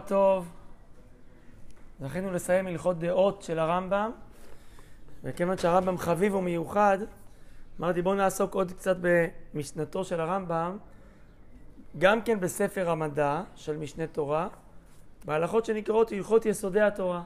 טוב. 0.00 0.48
זכינו 2.00 2.32
לסיים 2.32 2.66
הלכות 2.66 2.98
דעות 2.98 3.42
של 3.42 3.58
הרמב"ם, 3.58 4.10
וכיוון 5.24 5.58
שהרמב"ם 5.58 5.98
חביב 5.98 6.34
ומיוחד, 6.34 6.98
אמרתי 7.80 8.02
בואו 8.02 8.14
נעסוק 8.14 8.54
עוד 8.54 8.72
קצת 8.72 8.96
במשנתו 9.00 10.04
של 10.04 10.20
הרמב"ם, 10.20 10.78
גם 11.98 12.22
כן 12.22 12.40
בספר 12.40 12.90
המדע 12.90 13.42
של 13.54 13.76
משנה 13.76 14.06
תורה, 14.06 14.48
בהלכות 15.24 15.64
שנקראות 15.64 16.12
הלכות 16.12 16.46
יסודי 16.46 16.80
התורה. 16.80 17.22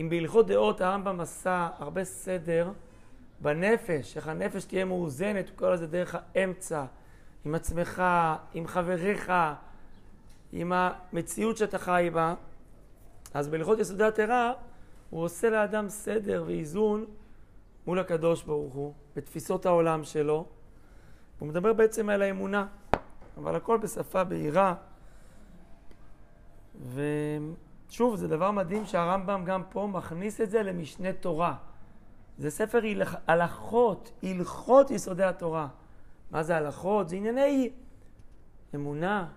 אם 0.00 0.08
בהלכות 0.08 0.46
דעות 0.46 0.80
הרמב"ם 0.80 1.20
עשה 1.20 1.68
הרבה 1.78 2.04
סדר 2.04 2.70
בנפש, 3.40 4.16
איך 4.16 4.28
הנפש 4.28 4.64
תהיה 4.64 4.84
מאוזנת, 4.84 5.48
הוא 5.48 5.56
קורא 5.56 5.70
לזה 5.70 5.86
דרך 5.86 6.16
האמצע, 6.34 6.84
עם 7.44 7.54
עצמך, 7.54 8.02
עם 8.54 8.66
חבריך, 8.66 9.32
עם 10.52 10.72
המציאות 10.72 11.56
שאתה 11.56 11.78
חי 11.78 12.10
בה, 12.12 12.34
אז 13.34 13.48
בהלכות 13.48 13.78
יסודי 13.78 14.04
התורה 14.04 14.52
הוא 15.10 15.22
עושה 15.22 15.50
לאדם 15.50 15.88
סדר 15.88 16.44
ואיזון 16.46 17.04
מול 17.86 17.98
הקדוש 17.98 18.42
ברוך 18.42 18.74
הוא, 18.74 18.92
בתפיסות 19.16 19.66
העולם 19.66 20.04
שלו. 20.04 20.46
הוא 21.38 21.48
מדבר 21.48 21.72
בעצם 21.72 22.08
על 22.08 22.22
האמונה, 22.22 22.66
אבל 23.36 23.56
הכל 23.56 23.78
בשפה 23.78 24.24
בהירה. 24.24 24.74
ושוב, 26.94 28.16
זה 28.16 28.28
דבר 28.28 28.50
מדהים 28.50 28.86
שהרמב"ם 28.86 29.44
גם 29.44 29.62
פה 29.70 29.86
מכניס 29.92 30.40
את 30.40 30.50
זה 30.50 30.62
למשנה 30.62 31.12
תורה. 31.12 31.54
זה 32.38 32.50
ספר 32.50 32.80
הלכות, 33.26 34.12
הלכות 34.22 34.90
יסודי 34.90 35.24
התורה. 35.24 35.68
מה 36.30 36.42
זה 36.42 36.56
הלכות? 36.56 37.08
זה 37.08 37.16
ענייני 37.16 37.70
אמונה, 38.74 39.28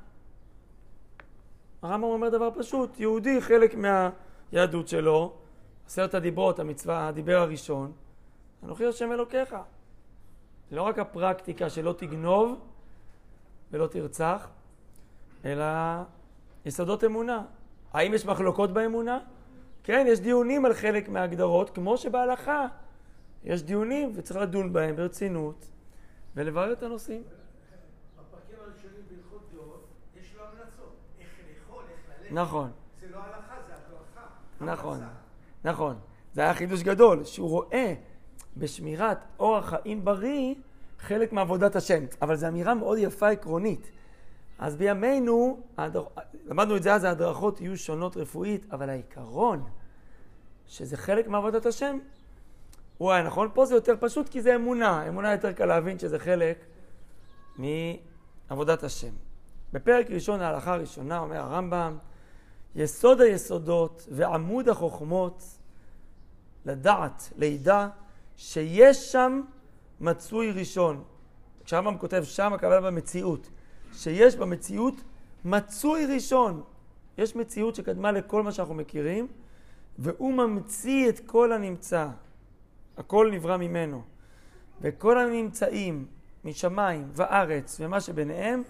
הרמב"ם 1.81 2.03
אומר 2.03 2.29
דבר 2.29 2.49
פשוט, 2.57 2.99
יהודי 2.99 3.41
חלק 3.41 3.75
מהיהדות 3.75 4.87
שלו, 4.87 5.33
עשרת 5.85 6.13
הדיברות, 6.13 6.59
המצווה, 6.59 7.07
הדיבר 7.07 7.37
הראשון, 7.37 7.91
אנוכי 8.63 8.85
השם 8.85 9.11
אלוקיך. 9.11 9.55
זה 10.69 10.75
לא 10.75 10.81
רק 10.81 10.99
הפרקטיקה 10.99 11.69
שלא 11.69 11.93
תגנוב 11.97 12.59
ולא 13.71 13.87
תרצח, 13.87 14.49
אלא 15.45 15.65
יסודות 16.65 17.03
אמונה. 17.03 17.43
האם 17.93 18.13
יש 18.13 18.25
מחלוקות 18.25 18.73
באמונה? 18.73 19.19
כן, 19.83 20.05
יש 20.09 20.19
דיונים 20.19 20.65
על 20.65 20.73
חלק 20.73 21.09
מההגדרות, 21.09 21.69
כמו 21.69 21.97
שבהלכה 21.97 22.67
יש 23.43 23.63
דיונים 23.63 24.11
וצריך 24.15 24.39
לדון 24.39 24.73
בהם 24.73 24.95
ברצינות 24.95 25.65
ולברר 26.35 26.73
את 26.73 26.83
הנושאים. 26.83 27.23
נכון. 32.31 32.71
זה 32.99 33.07
לא 33.11 33.17
הלכה, 33.17 33.55
זה 33.67 33.73
הדרכה. 33.73 34.73
נכון, 34.73 34.99
נכון. 35.63 35.95
זה 36.33 36.41
היה 36.41 36.53
חידוש 36.53 36.83
גדול, 36.83 37.23
שהוא 37.23 37.49
רואה 37.49 37.93
בשמירת 38.57 39.17
אורח 39.39 39.69
חיים 39.69 40.05
בריא 40.05 40.55
חלק 40.99 41.33
מעבודת 41.33 41.75
השם. 41.75 42.03
אבל 42.21 42.35
זו 42.35 42.47
אמירה 42.47 42.73
מאוד 42.73 42.97
יפה 42.97 43.29
עקרונית. 43.29 43.91
אז 44.59 44.75
בימינו, 44.75 45.59
הדר... 45.77 46.03
למדנו 46.45 46.75
את 46.77 46.83
זה 46.83 46.93
אז, 46.93 47.03
ההדרכות 47.03 47.61
יהיו 47.61 47.77
שונות 47.77 48.17
רפואית, 48.17 48.73
אבל 48.73 48.89
העיקרון, 48.89 49.63
שזה 50.67 50.97
חלק 50.97 51.27
מעבודת 51.27 51.65
השם, 51.65 51.97
הוא 52.97 53.11
היה 53.11 53.23
נכון. 53.23 53.49
פה 53.53 53.65
זה 53.65 53.75
יותר 53.75 53.93
פשוט 53.99 54.29
כי 54.29 54.41
זה 54.41 54.55
אמונה. 54.55 55.07
אמונה 55.07 55.31
יותר 55.31 55.51
קל 55.51 55.65
להבין 55.65 55.99
שזה 55.99 56.19
חלק 56.19 56.65
מעבודת 57.57 58.83
השם. 58.83 59.13
בפרק 59.73 60.11
ראשון, 60.11 60.41
ההלכה 60.41 60.73
הראשונה, 60.73 61.19
אומר 61.19 61.37
הרמב"ם, 61.37 61.97
יסוד 62.75 63.21
היסודות 63.21 64.07
ועמוד 64.11 64.69
החוכמות, 64.69 65.43
לדעת, 66.65 67.33
לידע, 67.37 67.87
שיש 68.37 69.11
שם 69.11 69.41
מצוי 69.99 70.51
ראשון. 70.51 71.03
כשהרמב"ם 71.65 71.97
כותב 71.97 72.23
שם, 72.23 72.53
הכוונה 72.53 72.81
במציאות. 72.81 73.49
שיש 73.93 74.35
במציאות 74.35 74.93
מצוי 75.45 76.05
ראשון. 76.05 76.63
יש 77.17 77.35
מציאות 77.35 77.75
שקדמה 77.75 78.11
לכל 78.11 78.43
מה 78.43 78.51
שאנחנו 78.51 78.73
מכירים, 78.73 79.27
והוא 79.97 80.33
ממציא 80.33 81.09
את 81.09 81.19
כל 81.25 81.51
הנמצא. 81.51 82.07
הכל 82.97 83.29
נברא 83.31 83.57
ממנו. 83.57 84.01
וכל 84.81 85.19
הנמצאים 85.19 86.05
משמיים 86.45 87.07
וארץ 87.13 87.77
ומה 87.79 88.01
שביניהם 88.01 88.63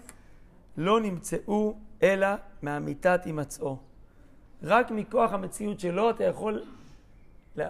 לא 0.76 1.00
נמצאו 1.00 1.74
אלא 2.02 2.28
מאמיתת 2.62 3.24
הימצאו. 3.24 3.89
רק 4.62 4.90
מכוח 4.90 5.32
המציאות 5.32 5.80
שלו 5.80 6.10
אתה 6.10 6.24
יכול 6.24 6.62
לה, 7.56 7.68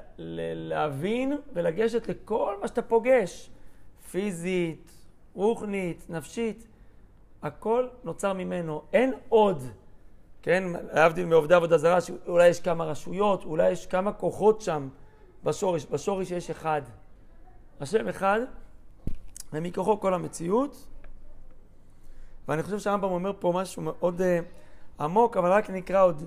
להבין 0.55 1.33
ולגשת 1.53 2.09
לכל 2.09 2.55
מה 2.61 2.69
שאתה 2.69 2.83
פוגש, 2.83 3.51
פיזית, 4.11 4.93
רוחנית, 5.35 6.07
נפשית, 6.09 6.67
הכל 7.43 7.89
נוצר 8.05 8.33
ממנו. 8.33 8.83
אין 8.93 9.13
עוד, 9.29 9.63
כן, 10.43 10.65
להבדיל 10.93 11.27
מעובדי 11.27 11.55
עבודה 11.55 11.79
זרה, 11.79 12.01
שאולי 12.01 12.49
יש 12.49 12.61
כמה 12.61 12.85
רשויות, 12.85 13.45
אולי 13.45 13.71
יש 13.71 13.87
כמה 13.87 14.13
כוחות 14.13 14.61
שם 14.61 14.89
בשורש, 15.45 15.87
בשורש 15.91 16.31
יש 16.31 16.51
אחד. 16.51 16.83
השם 17.81 18.09
אחד, 18.09 18.41
ומכוחו 19.53 20.01
כל 20.01 20.15
המציאות. 20.15 20.87
ואני 22.49 22.63
חושב 22.63 22.79
שהרמב"ם 22.79 23.11
אומר 23.11 23.33
פה 23.39 23.53
משהו 23.55 23.83
מאוד 23.83 24.21
uh, 24.21 25.03
עמוק, 25.03 25.37
אבל 25.37 25.53
רק 25.53 25.71
נקרא 25.71 26.05
עוד 26.05 26.25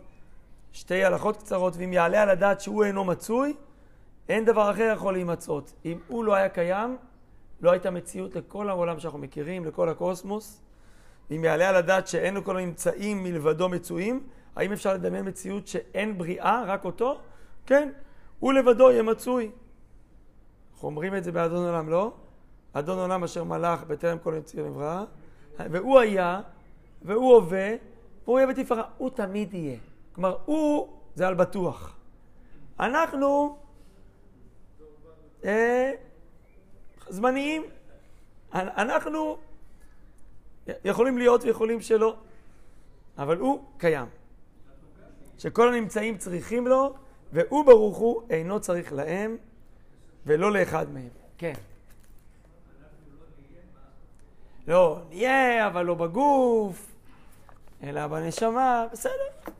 שתי 0.73 1.03
הלכות 1.03 1.37
קצרות, 1.37 1.73
ואם 1.77 1.93
יעלה 1.93 2.21
על 2.21 2.29
הדעת 2.29 2.61
שהוא 2.61 2.83
אינו 2.83 3.03
מצוי, 3.03 3.53
אין 4.29 4.45
דבר 4.45 4.71
אחר 4.71 4.93
יכול 4.95 5.13
להימצאות. 5.13 5.73
אם 5.85 5.99
הוא 6.07 6.23
לא 6.23 6.35
היה 6.35 6.49
קיים, 6.49 6.97
לא 7.61 7.71
הייתה 7.71 7.91
מציאות 7.91 8.35
לכל 8.35 8.69
העולם 8.69 8.99
שאנחנו 8.99 9.19
מכירים, 9.19 9.65
לכל 9.65 9.89
הקוסמוס. 9.89 10.61
אם 11.31 11.43
יעלה 11.43 11.69
על 11.69 11.75
הדעת 11.75 12.07
שאין 12.07 12.33
לו 12.33 12.43
כל 12.43 12.57
הממצאים 12.57 13.23
מלבדו 13.23 13.69
מצויים, 13.69 14.23
האם 14.55 14.71
אפשר 14.71 14.93
לדמיין 14.93 15.27
מציאות 15.27 15.67
שאין 15.67 16.17
בריאה, 16.17 16.63
רק 16.67 16.85
אותו? 16.85 17.19
כן, 17.65 17.89
הוא 18.39 18.53
לבדו 18.53 18.91
יהיה 18.91 19.03
מצוי. 19.03 19.51
אנחנו 20.73 20.87
אומרים 20.87 21.15
את 21.15 21.23
זה 21.23 21.31
באדון 21.31 21.65
עולם, 21.65 21.89
לא? 21.89 22.13
אדון 22.73 22.99
עולם 22.99 23.23
אשר 23.23 23.43
מלך 23.43 23.83
בטרם 23.83 24.17
כל 24.17 24.33
יציר 24.37 24.65
נברא, 24.65 25.03
והוא 25.59 25.99
היה, 25.99 26.41
והוא 27.01 27.35
הווה, 27.35 27.69
והוא 28.25 28.39
יהיה 28.39 28.47
בתפארה. 28.47 28.83
הוא 28.97 29.09
תמיד 29.09 29.53
יהיה. 29.53 29.77
כלומר, 30.13 30.37
הוא 30.45 30.87
זה 31.15 31.27
על 31.27 31.33
בטוח. 31.33 31.95
אנחנו 32.79 33.57
אה, 35.45 35.91
זמניים. 37.09 37.63
אנחנו 38.53 39.37
יכולים 40.85 41.17
להיות 41.17 41.43
ויכולים 41.43 41.81
שלא, 41.81 42.15
אבל 43.17 43.37
הוא 43.37 43.63
קיים. 43.77 44.05
שכל 45.37 45.73
הנמצאים 45.73 46.17
צריכים 46.17 46.67
לו, 46.67 46.93
והוא 47.33 47.65
ברוך 47.65 47.97
הוא 47.97 48.21
אינו 48.29 48.59
צריך 48.59 48.93
להם 48.93 49.37
ולא 50.25 50.51
לאחד 50.51 50.89
מהם. 50.89 51.09
כן. 51.37 51.53
לא, 54.67 54.99
נהיה, 55.09 55.67
אבל 55.67 55.85
לא 55.85 55.93
בגוף, 55.93 56.91
אלא 57.83 58.07
בנשמה, 58.07 58.87
בסדר. 58.91 59.53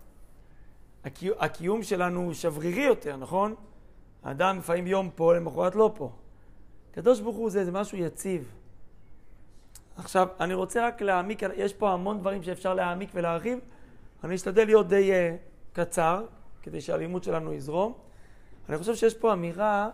הקיום 1.40 1.84
שלנו 1.84 2.22
הוא 2.22 2.34
שברירי 2.34 2.81
יותר, 2.81 3.18
נכון? 3.18 3.56
האדם 4.24 4.58
לפעמים 4.58 4.88
יום 4.88 5.09
פה, 5.16 5.36
למחרת 5.36 5.75
לא 5.75 5.92
פה. 5.95 6.12
הקדוש 6.92 7.19
ברוך 7.19 7.36
הוא 7.36 7.50
זה, 7.50 7.66
זה 7.66 7.72
משהו 7.72 7.98
יציב. 7.98 8.54
עכשיו, 9.98 10.27
אני 10.39 10.54
רוצה 10.54 10.88
רק 10.88 11.01
להעמיק, 11.01 11.42
יש 11.56 11.74
פה 11.74 11.92
המון 11.92 12.19
דברים 12.19 12.44
שאפשר 12.44 12.74
להעמיק 12.74 13.10
ולהרחיב. 13.13 13.60
אני 14.24 14.36
אשתדל 14.36 14.66
להיות 14.66 14.88
די 14.88 15.12
uh, 15.12 15.75
קצר, 15.75 16.25
כדי 16.62 16.81
שהלימוד 16.81 17.24
שלנו 17.24 17.54
יזרום. 17.54 17.94
אני 18.69 18.77
חושב 18.77 18.95
שיש 18.95 19.13
פה 19.13 19.33
אמירה 19.33 19.89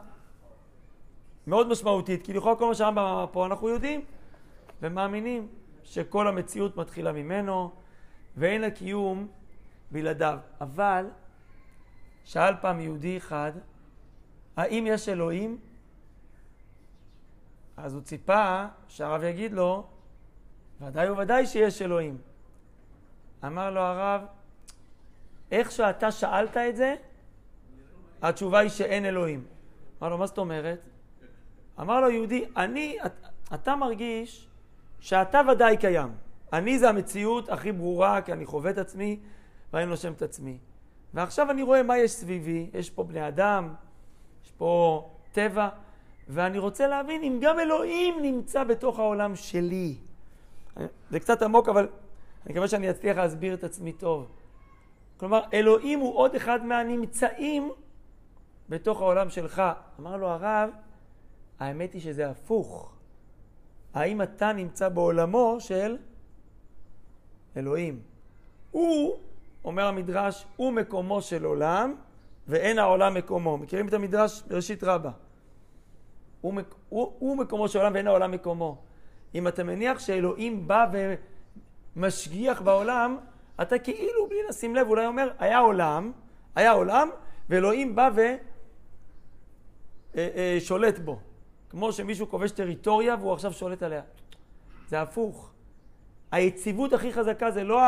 מאוד 1.48 1.68
משמעותית, 1.68 2.26
כי 2.26 2.34
לכאורה 2.34 2.56
כל 2.56 2.68
מה 2.68 2.76
שהרמב"ם 2.76 3.26
פה 3.32 3.46
אנחנו 3.46 3.70
יודעים 3.70 4.02
ומאמינים 4.82 5.48
שכל 5.84 6.28
המציאות 6.28 6.78
מתחילה 6.78 7.12
ממנו, 7.12 7.72
ואין 8.38 8.64
הקיום 8.64 9.28
בלעדיו. 9.92 10.40
אבל 10.62 11.06
שאל 12.24 12.54
פעם 12.62 12.80
יהודי 12.80 13.18
אחד, 13.18 13.52
האם 14.58 14.88
יש 14.88 15.10
אלוהים? 15.10 15.58
אז 17.78 17.94
הוא 17.94 18.02
ציפה 18.02 18.66
שהרב 18.88 19.24
יגיד 19.24 19.54
לו, 19.54 19.88
ודאי 20.82 21.10
וודאי 21.10 21.46
שיש 21.46 21.82
אלוהים. 21.82 22.18
אמר 23.46 23.72
לו 23.72 23.82
הרב, 23.82 24.22
איך 25.52 25.72
שאתה 25.72 26.12
שאלת 26.12 26.58
את 26.58 26.76
זה, 26.76 26.96
התשובה 28.22 28.60
היא 28.60 28.70
שאין 28.70 29.06
אלוהים. 29.06 29.44
אמר 30.02 30.10
לו, 30.10 30.18
מה 30.18 30.28
זאת 30.28 30.38
אומרת? 30.38 30.80
אמר 31.80 32.02
לו 32.02 32.10
יהודי, 32.10 32.46
אני, 32.58 32.98
אתה 33.54 33.76
מרגיש 33.76 34.48
שאתה 35.00 35.42
ודאי 35.52 35.78
קיים. 35.78 36.10
אני 36.54 36.80
זה 36.80 36.90
המציאות 36.90 37.50
הכי 37.50 37.72
ברורה, 37.72 38.22
כי 38.22 38.34
אני 38.34 38.46
חווה 38.46 38.72
את 38.72 38.78
עצמי, 38.78 39.20
ואני 39.74 39.86
נושם 39.86 40.14
את 40.14 40.22
עצמי. 40.22 40.58
ועכשיו 41.14 41.52
אני 41.52 41.64
רואה 41.64 41.84
מה 41.84 41.98
יש 41.98 42.12
סביבי, 42.12 42.70
יש 42.74 42.90
פה 42.90 43.04
בני 43.04 43.28
אדם, 43.28 43.74
יש 44.46 44.52
פה 44.52 45.10
טבע, 45.32 45.70
ואני 46.28 46.58
רוצה 46.58 46.88
להבין 46.88 47.24
אם 47.24 47.40
גם 47.42 47.60
אלוהים 47.60 48.22
נמצא 48.22 48.64
בתוך 48.64 49.00
העולם 49.00 49.36
שלי. 49.36 49.96
זה 51.10 51.20
קצת 51.20 51.42
עמוק, 51.42 51.70
אבל 51.70 51.88
אני 52.46 52.54
מקווה 52.54 52.68
שאני 52.68 52.90
אצליח 52.90 53.18
להסביר 53.18 53.54
את 53.54 53.64
עצמי 53.64 53.94
טוב. 53.94 54.28
כלומר, 55.18 55.42
אלוהים 55.54 56.00
הוא 56.00 56.16
עוד 56.18 56.36
אחד 56.36 56.66
מהנמצאים 56.66 57.72
בתוך 58.70 59.02
העולם 59.02 59.30
שלך. 59.30 59.62
אמר 60.00 60.18
לו 60.18 60.28
הרב, 60.28 60.70
האמת 61.60 61.94
היא 61.94 62.02
שזה 62.02 62.30
הפוך. 62.30 62.94
האם 63.94 64.22
אתה 64.22 64.54
נמצא 64.54 64.90
בעולמו 64.90 65.58
של 65.60 65.98
אלוהים? 67.58 68.00
הוא, 68.72 69.20
אומר 69.66 69.86
המדרש, 69.88 70.46
הוא 70.56 70.74
מקומו 70.74 71.22
של 71.22 71.46
עולם, 71.46 71.96
ואין 72.48 72.80
העולם 72.80 73.14
מקומו. 73.14 73.58
מכירים 73.58 73.88
את 73.88 73.94
המדרש 73.94 74.44
בראשית 74.48 74.84
רבה? 74.84 75.12
הוא. 76.42 76.54
הוא, 76.90 77.14
הוא 77.20 77.38
מקומו 77.38 77.68
של 77.68 77.80
עולם 77.80 77.94
ואין 77.94 78.08
העולם 78.08 78.32
מקומו. 78.32 78.82
אם 79.36 79.48
אתה 79.48 79.64
מניח 79.64 80.00
שאלוהים 80.00 80.68
בא 80.68 80.86
ומשגיח 81.96 82.62
בעולם, 82.62 83.18
אתה 83.62 83.80
כאילו, 83.80 84.28
בלי 84.28 84.38
לשים 84.50 84.76
לב, 84.76 84.88
אולי 84.88 85.06
אומר, 85.06 85.32
היה 85.40 85.60
עולם, 85.60 86.12
היה 86.56 86.72
עולם, 86.72 87.10
ואלוהים 87.50 87.96
בא 87.96 88.10
ושולט 90.14 90.94
אה, 90.96 91.00
אה, 91.00 91.06
בו. 91.06 91.20
כמו 91.70 91.94
שמישהו 91.94 92.30
כובש 92.30 92.52
טריטוריה 92.52 93.16
והוא 93.20 93.34
עכשיו 93.34 93.54
שולט 93.54 93.84
עליה. 93.84 94.02
זה 94.88 95.02
הפוך. 95.02 95.52
היציבות 96.32 96.94
הכי 96.94 97.14
חזקה 97.14 97.52
זה 97.52 97.64
לא 97.64 97.82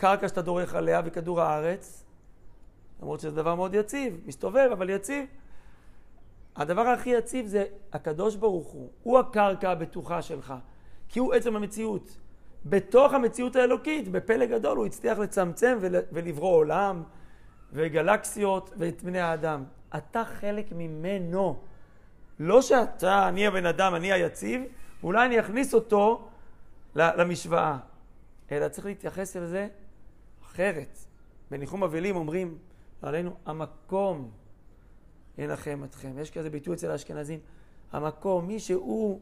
הקרקע 0.00 0.28
שאתה 0.28 0.42
דורך 0.42 0.74
עליה 0.74 1.02
וכדור 1.04 1.40
הארץ, 1.40 2.04
למרות 3.02 3.20
שזה 3.20 3.30
דבר 3.30 3.54
מאוד 3.54 3.74
יציב, 3.74 4.20
מסתובב, 4.26 4.68
אבל 4.72 4.90
יציב. 4.90 5.24
הדבר 6.56 6.80
הכי 6.80 7.10
יציב 7.10 7.46
זה 7.46 7.64
הקדוש 7.92 8.36
ברוך 8.36 8.68
הוא, 8.68 8.90
הוא 9.02 9.18
הקרקע 9.18 9.70
הבטוחה 9.70 10.22
שלך, 10.22 10.54
כי 11.08 11.18
הוא 11.18 11.34
עצם 11.34 11.56
המציאות. 11.56 12.16
בתוך 12.64 13.12
המציאות 13.12 13.56
האלוקית, 13.56 14.08
בפלא 14.08 14.46
גדול, 14.46 14.76
הוא 14.76 14.86
הצליח 14.86 15.18
לצמצם 15.18 15.78
ול, 15.80 15.96
ולברוא 16.12 16.56
עולם 16.56 17.02
וגלקסיות 17.72 18.72
ואת 18.76 19.02
בני 19.02 19.20
האדם. 19.20 19.64
אתה 19.96 20.24
חלק 20.24 20.72
ממנו. 20.72 21.58
לא 22.38 22.62
שאתה, 22.62 23.28
אני 23.28 23.46
הבן 23.46 23.66
אדם, 23.66 23.94
אני 23.94 24.12
היציב, 24.12 24.62
ואולי 25.00 25.26
אני 25.26 25.40
אכניס 25.40 25.74
אותו 25.74 26.28
למשוואה, 26.94 27.78
אלא 28.52 28.68
צריך 28.68 28.86
להתייחס 28.86 29.36
אל 29.36 29.46
זה 29.46 29.68
אחרת. 30.50 30.98
בניחום 31.50 31.84
אבלים 31.84 32.16
אומרים 32.16 32.58
עלינו, 33.02 33.36
המקום 33.46 34.30
ינחם 35.38 35.80
אתכם. 35.84 36.18
יש 36.18 36.30
כזה 36.30 36.50
ביטוי 36.50 36.74
אצל 36.74 36.90
האשכנזים, 36.90 37.40
המקום, 37.92 38.46
מי 38.46 38.60
שהוא 38.60 39.20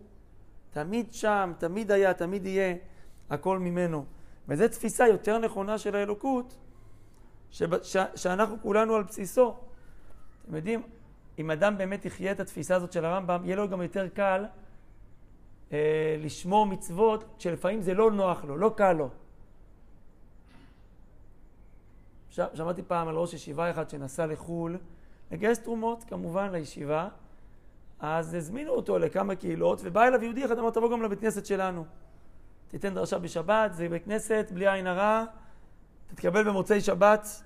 תמיד 0.71 1.13
שם, 1.13 1.53
תמיד 1.59 1.91
היה, 1.91 2.15
תמיד 2.15 2.47
יהיה, 2.47 2.75
הכל 3.31 3.59
ממנו. 3.59 4.05
וזו 4.49 4.69
תפיסה 4.69 5.09
יותר 5.09 5.39
נכונה 5.39 5.79
של 5.79 5.97
האלוקות, 5.97 6.57
שב, 7.51 7.83
ש, 7.83 7.97
שאנחנו 8.15 8.57
כולנו 8.63 8.95
על 8.95 9.03
בסיסו. 9.03 9.55
אתם 10.45 10.57
יודעים, 10.57 10.83
אם 11.39 11.51
אדם 11.51 11.79
באמת 11.79 12.05
יחיה 12.05 12.33
את 12.33 12.41
התפיסה 12.41 12.77
הזאת 12.77 12.93
של 12.93 13.05
הרמב"ם, 13.05 13.45
יהיה 13.45 13.57
לו 13.57 13.69
גם 13.69 13.83
יותר 13.83 14.09
קל 14.09 14.45
אה, 15.73 16.17
לשמור 16.19 16.67
מצוות, 16.67 17.25
שלפעמים 17.39 17.83
זה 17.83 17.95
לא 17.95 18.11
נוח 18.11 18.45
לו, 18.45 18.57
לא 18.57 18.75
קל 18.77 18.93
לו. 18.93 19.11
שמעתי 22.55 22.83
פעם 22.83 23.09
על 23.09 23.15
ראש 23.15 23.35
ישיבה 23.35 23.71
אחד 23.71 23.91
שנסע 23.91 24.27
לחו"ל, 24.27 24.79
לגייס 25.31 25.59
תרומות 25.59 26.05
כמובן 26.05 26.53
לישיבה, 26.53 27.09
אז 28.01 28.35
הזמינו 28.35 28.71
אותו 28.71 28.99
לכמה 28.99 29.35
קהילות, 29.35 29.81
ובא 29.85 30.07
אליו 30.07 30.23
יהודי 30.23 30.45
אחד, 30.45 30.59
אמר, 30.59 30.71
תבוא 30.71 30.91
גם 30.91 31.03
לבית 31.03 31.21
כנסת 31.21 31.47
שלנו. 31.47 31.85
תיתן 32.69 32.95
דרשה 32.95 33.19
בשבת, 33.19 33.75
זה 33.75 33.89
בית 33.89 34.05
כנסת, 34.05 34.51
בלי 34.55 34.69
עין 34.69 34.87
הרע, 34.87 35.25
תתקבל 36.07 36.45
במוצאי 36.45 36.81
שבת 36.81 37.43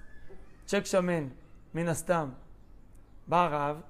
צ'ק 0.66 0.84
שמן, 0.84 1.28
מן 1.74 1.88
הסתם. 1.88 2.30
בא 3.28 3.44
הרב 3.44 3.80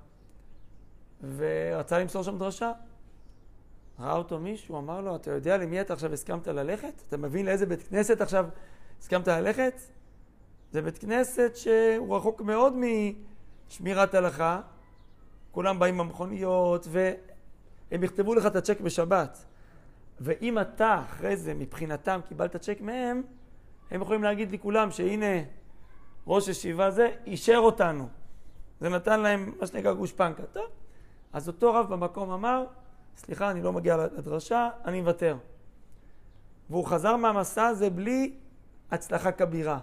ורצה 1.37 1.99
למסור 1.99 2.22
שם 2.22 2.38
דרשה. 2.38 2.72
ראה 4.00 4.12
אותו 4.16 4.38
מישהו, 4.38 4.78
אמר 4.78 5.00
לו, 5.00 5.16
אתה 5.16 5.31
יודע 5.31 5.56
למי 5.56 5.81
אתה 5.81 5.93
עכשיו 5.93 6.12
הסכמת 6.12 6.49
ללכת? 6.49 7.02
אתה 7.08 7.16
מבין 7.16 7.46
לאיזה 7.46 7.66
בית 7.66 7.82
כנסת 7.82 8.20
עכשיו 8.20 8.46
הסכמת 9.00 9.28
ללכת? 9.28 9.81
זה 10.73 10.83
בית 10.83 10.99
כנסת 10.99 11.53
שהוא 11.55 12.17
רחוק 12.17 12.41
מאוד 12.41 12.75
משמירת 13.69 14.15
הלכה. 14.15 14.61
כולם 15.51 15.79
באים 15.79 15.99
במכוניות, 15.99 16.87
והם 16.91 18.05
יכתבו 18.05 18.35
לך 18.35 18.47
את 18.47 18.57
הצ'ק 18.57 18.81
בשבת. 18.81 19.45
ואם 20.21 20.59
אתה 20.59 21.01
אחרי 21.01 21.37
זה, 21.37 21.55
מבחינתם, 21.55 22.21
קיבלת 22.29 22.57
צ'ק 22.57 22.79
מהם, 22.81 23.23
הם 23.91 24.03
יכולים 24.03 24.23
להגיד 24.23 24.51
לי 24.51 24.59
כולם 24.59 24.91
שהנה 24.91 25.43
ראש 26.27 26.49
ישיבה 26.49 26.91
זה 26.91 27.11
אישר 27.27 27.59
אותנו. 27.59 28.09
זה 28.81 28.89
נתן 28.89 29.21
להם 29.21 29.53
מה 29.61 29.67
שנקרא 29.67 29.93
גושפנקה. 29.93 30.43
טוב, 30.43 30.67
אז 31.33 31.49
אותו 31.49 31.75
רב 31.75 31.89
במקום 31.89 32.31
אמר, 32.31 32.65
סליחה, 33.17 33.51
אני 33.51 33.63
לא 33.63 33.73
מגיע 33.73 33.97
לדרשה, 33.97 34.71
אני 34.85 35.01
מוותר. 35.01 35.37
והוא 36.71 36.87
חזר 36.87 37.17
מהמסע 37.17 37.67
הזה 37.67 37.91
בלי 37.91 38.35
הצלחה 38.91 39.33
כבירה. 39.33 39.79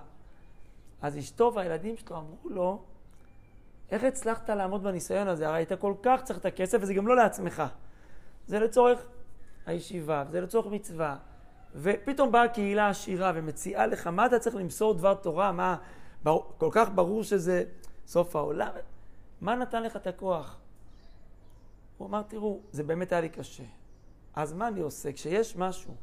אז 1.01 1.18
אשתו 1.18 1.51
והילדים 1.56 1.98
שלו 1.98 2.18
אמרו 2.18 2.50
לו, 2.50 2.84
איך 3.92 4.04
הצלחת 4.04 4.50
לעמוד 4.50 4.84
בניסיון 4.84 5.28
הזה? 5.28 5.48
הרי 5.48 5.57
היית 5.57 5.74
כל 5.74 5.94
כך 6.01 6.24
צריך 6.24 6.40
את 6.40 6.46
הכסף, 6.46 6.78
וזה 6.81 6.94
גם 6.94 7.07
לא 7.07 7.16
לעצמך. 7.16 7.63
זה 8.48 8.60
לצורך 8.60 9.06
הישיבה, 9.66 10.24
זה 10.31 10.42
לצורך 10.42 10.68
מצווה. 10.68 11.18
ופתאום 11.75 12.31
באה 12.31 12.48
קהילה 12.48 12.90
עשירה 12.90 13.31
ומציעה 13.36 13.88
לך, 13.88 14.07
מה 14.07 14.25
אתה 14.25 14.40
צריך 14.40 14.56
למסור 14.56 14.94
דבר 14.94 15.13
תורה? 15.13 15.51
מה, 15.51 15.75
כל 16.57 16.69
כך 16.72 16.90
ברור 16.96 17.24
שזה 17.24 17.63
סוף 18.07 18.36
העולם. 18.36 18.72
מה 19.42 19.56
נתן 19.56 19.84
לך 19.84 19.95
את 19.95 20.07
הכוח? 20.07 20.60
הוא 21.98 22.07
אמר, 22.07 22.22
תראו, 22.22 22.59
זה 22.71 22.83
באמת 22.83 23.12
היה 23.12 23.21
לי 23.21 23.30
קשה. 23.30 23.64
אז 24.35 24.54
מה 24.54 24.68
אני 24.68 24.81
עושה? 24.81 25.12
כשיש 25.12 25.56
משהו 25.56 25.95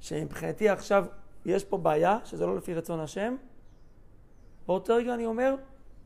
שמבחינתי 0.00 0.68
עכשיו 0.68 1.04
יש 1.44 1.64
פה 1.64 1.78
בעיה, 1.78 2.18
שזה 2.24 2.46
לא 2.46 2.56
לפי 2.56 2.74
רצון 2.74 3.00
השם, 3.00 3.36
באותו 4.66 4.94
רגע 4.94 5.14
אני 5.14 5.26
אומר, 5.26 5.54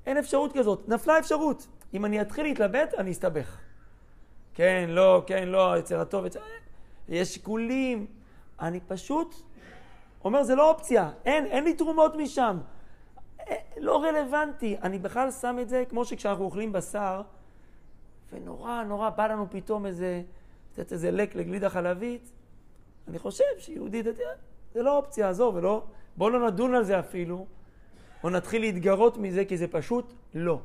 אין 0.07 0.17
אפשרות 0.17 0.53
כזאת, 0.53 0.89
נפלה 0.89 1.19
אפשרות. 1.19 1.67
אם 1.95 2.05
אני 2.05 2.21
אתחיל 2.21 2.45
להתלבט, 2.45 2.95
אני 2.95 3.11
אסתבך. 3.11 3.59
כן, 4.55 4.85
לא, 4.89 5.23
כן, 5.27 5.49
לא, 5.49 5.79
אצל 5.79 5.97
הטוב, 5.97 6.25
אצל... 6.25 6.39
יש 7.09 7.35
שיקולים. 7.35 8.07
אני 8.61 8.81
פשוט 8.81 9.35
אומר, 10.25 10.43
זה 10.43 10.55
לא 10.55 10.71
אופציה, 10.71 11.11
אין, 11.25 11.47
אין 11.47 11.65
לי 11.65 11.75
תרומות 11.75 12.17
משם. 12.17 12.59
לא 13.77 14.03
רלוונטי. 14.05 14.77
אני 14.83 14.99
בכלל 14.99 15.31
שם 15.31 15.57
את 15.63 15.69
זה 15.69 15.85
כמו 15.89 16.05
שכשאנחנו 16.05 16.45
אוכלים 16.45 16.73
בשר, 16.73 17.23
ונורא 18.33 18.83
נורא 18.83 19.11
בא 19.11 19.27
לנו 19.27 19.47
פתאום 19.51 19.87
איזה, 19.87 20.23
לתת 20.73 20.93
איזה 20.93 21.11
לק 21.11 21.35
לגלידה 21.35 21.71
חלבית. 21.71 22.33
אני 23.09 23.19
חושב 23.19 23.45
שיהודי 23.59 24.03
דתי, 24.03 24.23
זה 24.75 24.83
לא 24.83 24.97
אופציה, 24.97 25.29
עזוב, 25.29 25.55
ולא, 25.55 25.83
בואו 26.17 26.31
לא 26.31 26.47
נדון 26.47 26.75
על 26.75 26.85
זה 26.85 26.99
אפילו, 26.99 27.47
או 28.25 28.31
נתחיל 28.31 28.61
להתגרות 28.61 29.19
מזה, 29.19 29.45
כי 29.45 29.57
זה 29.57 29.69
פשוט 29.69 30.13
לא. 30.35 30.61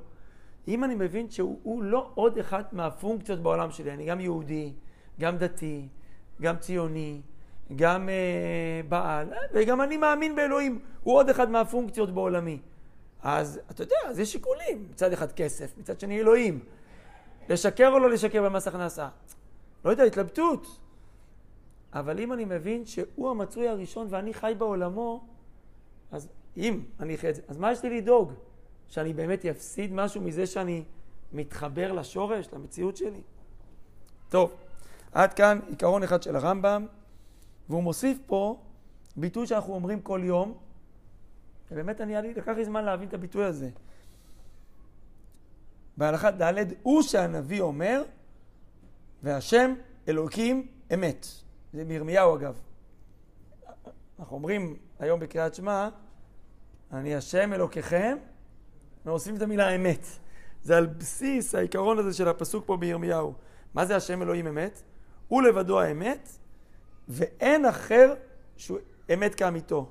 אם 0.67 0.83
אני 0.83 0.95
מבין 0.95 1.29
שהוא 1.29 1.83
לא 1.83 2.11
עוד 2.13 2.37
אחת 2.37 2.73
מהפונקציות 2.73 3.39
בעולם 3.39 3.71
שלי, 3.71 3.91
אני 3.91 4.05
גם 4.05 4.19
יהודי, 4.19 4.73
גם 5.19 5.37
דתי, 5.37 5.87
גם 6.41 6.57
ציוני, 6.57 7.21
גם 7.75 8.09
אה, 8.09 8.81
בעל, 8.89 9.33
וגם 9.53 9.81
אני 9.81 9.97
מאמין 9.97 10.35
באלוהים, 10.35 10.79
הוא 11.03 11.15
עוד 11.15 11.29
אחד 11.29 11.49
מהפונקציות 11.49 12.13
בעולמי. 12.13 12.59
אז 13.21 13.59
אתה 13.71 13.83
יודע, 13.83 13.95
אז 14.05 14.19
יש 14.19 14.31
שיקולים. 14.31 14.87
מצד 14.91 15.13
אחד 15.13 15.31
כסף, 15.31 15.77
מצד 15.77 15.99
שני 15.99 16.19
אלוהים. 16.19 16.59
לשקר 17.49 17.89
או 17.93 17.99
לא 17.99 18.09
לשקר 18.09 18.43
במס 18.43 18.67
הכנסה? 18.67 19.09
לא 19.85 19.89
יודע, 19.89 20.03
התלבטות. 20.03 20.79
אבל 21.93 22.19
אם 22.19 22.33
אני 22.33 22.45
מבין 22.45 22.85
שהוא 22.85 23.29
המצוי 23.29 23.67
הראשון 23.67 24.07
ואני 24.09 24.33
חי 24.33 24.53
בעולמו, 24.57 25.27
אז 26.11 26.27
אם 26.57 26.83
אני 26.99 27.17
חי 27.17 27.29
את 27.29 27.35
זה, 27.35 27.41
אז 27.47 27.57
מה 27.57 27.71
יש 27.71 27.83
לי 27.83 28.01
לדאוג? 28.01 28.33
שאני 28.87 29.13
באמת 29.13 29.45
אפסיד 29.45 29.93
משהו 29.93 30.21
מזה 30.21 30.45
שאני 30.47 30.83
מתחבר 31.31 31.91
לשורש, 31.91 32.47
למציאות 32.53 32.97
שלי? 32.97 33.21
טוב, 34.29 34.53
עד 35.11 35.33
כאן 35.33 35.59
עיקרון 35.67 36.03
אחד 36.03 36.23
של 36.23 36.35
הרמב"ם, 36.35 36.85
והוא 37.69 37.83
מוסיף 37.83 38.17
פה 38.25 38.59
ביטוי 39.17 39.47
שאנחנו 39.47 39.73
אומרים 39.73 40.01
כל 40.01 40.21
יום, 40.23 40.57
ובאמת 41.71 42.01
אני, 42.01 42.33
לקח 42.33 42.47
לי 42.47 42.65
זמן 42.65 42.85
להבין 42.85 43.07
את 43.07 43.13
הביטוי 43.13 43.45
הזה. 43.45 43.69
בהלכה 45.97 46.31
ד' 46.31 46.73
הוא 46.83 47.01
שהנביא 47.01 47.61
אומר, 47.61 48.03
והשם 49.23 49.73
אלוקים 50.07 50.67
אמת. 50.93 51.27
זה 51.73 51.85
מירמיהו 51.85 52.35
אגב. 52.35 52.59
אנחנו 54.19 54.35
אומרים 54.35 54.77
היום 54.99 55.19
בקריאת 55.19 55.55
שמע, 55.55 55.89
אני 56.91 57.15
השם 57.15 57.53
אלוקיכם, 57.53 58.17
ומוסיפים 59.05 59.35
את 59.35 59.41
המילה 59.41 59.75
אמת. 59.75 60.05
זה 60.63 60.77
על 60.77 60.85
בסיס 60.85 61.55
העיקרון 61.55 61.99
הזה 61.99 62.13
של 62.13 62.27
הפסוק 62.27 62.65
פה 62.65 62.77
בירמיהו. 62.77 63.33
מה 63.73 63.85
זה 63.85 63.95
השם 63.95 64.21
אלוהים 64.21 64.47
אמת? 64.47 64.83
הוא 65.27 65.41
לבדו 65.41 65.79
האמת, 65.79 66.29
ואין 67.07 67.65
אחר 67.65 68.13
שהוא 68.57 68.79
אמת 69.13 69.35
כאמיתו. 69.35 69.89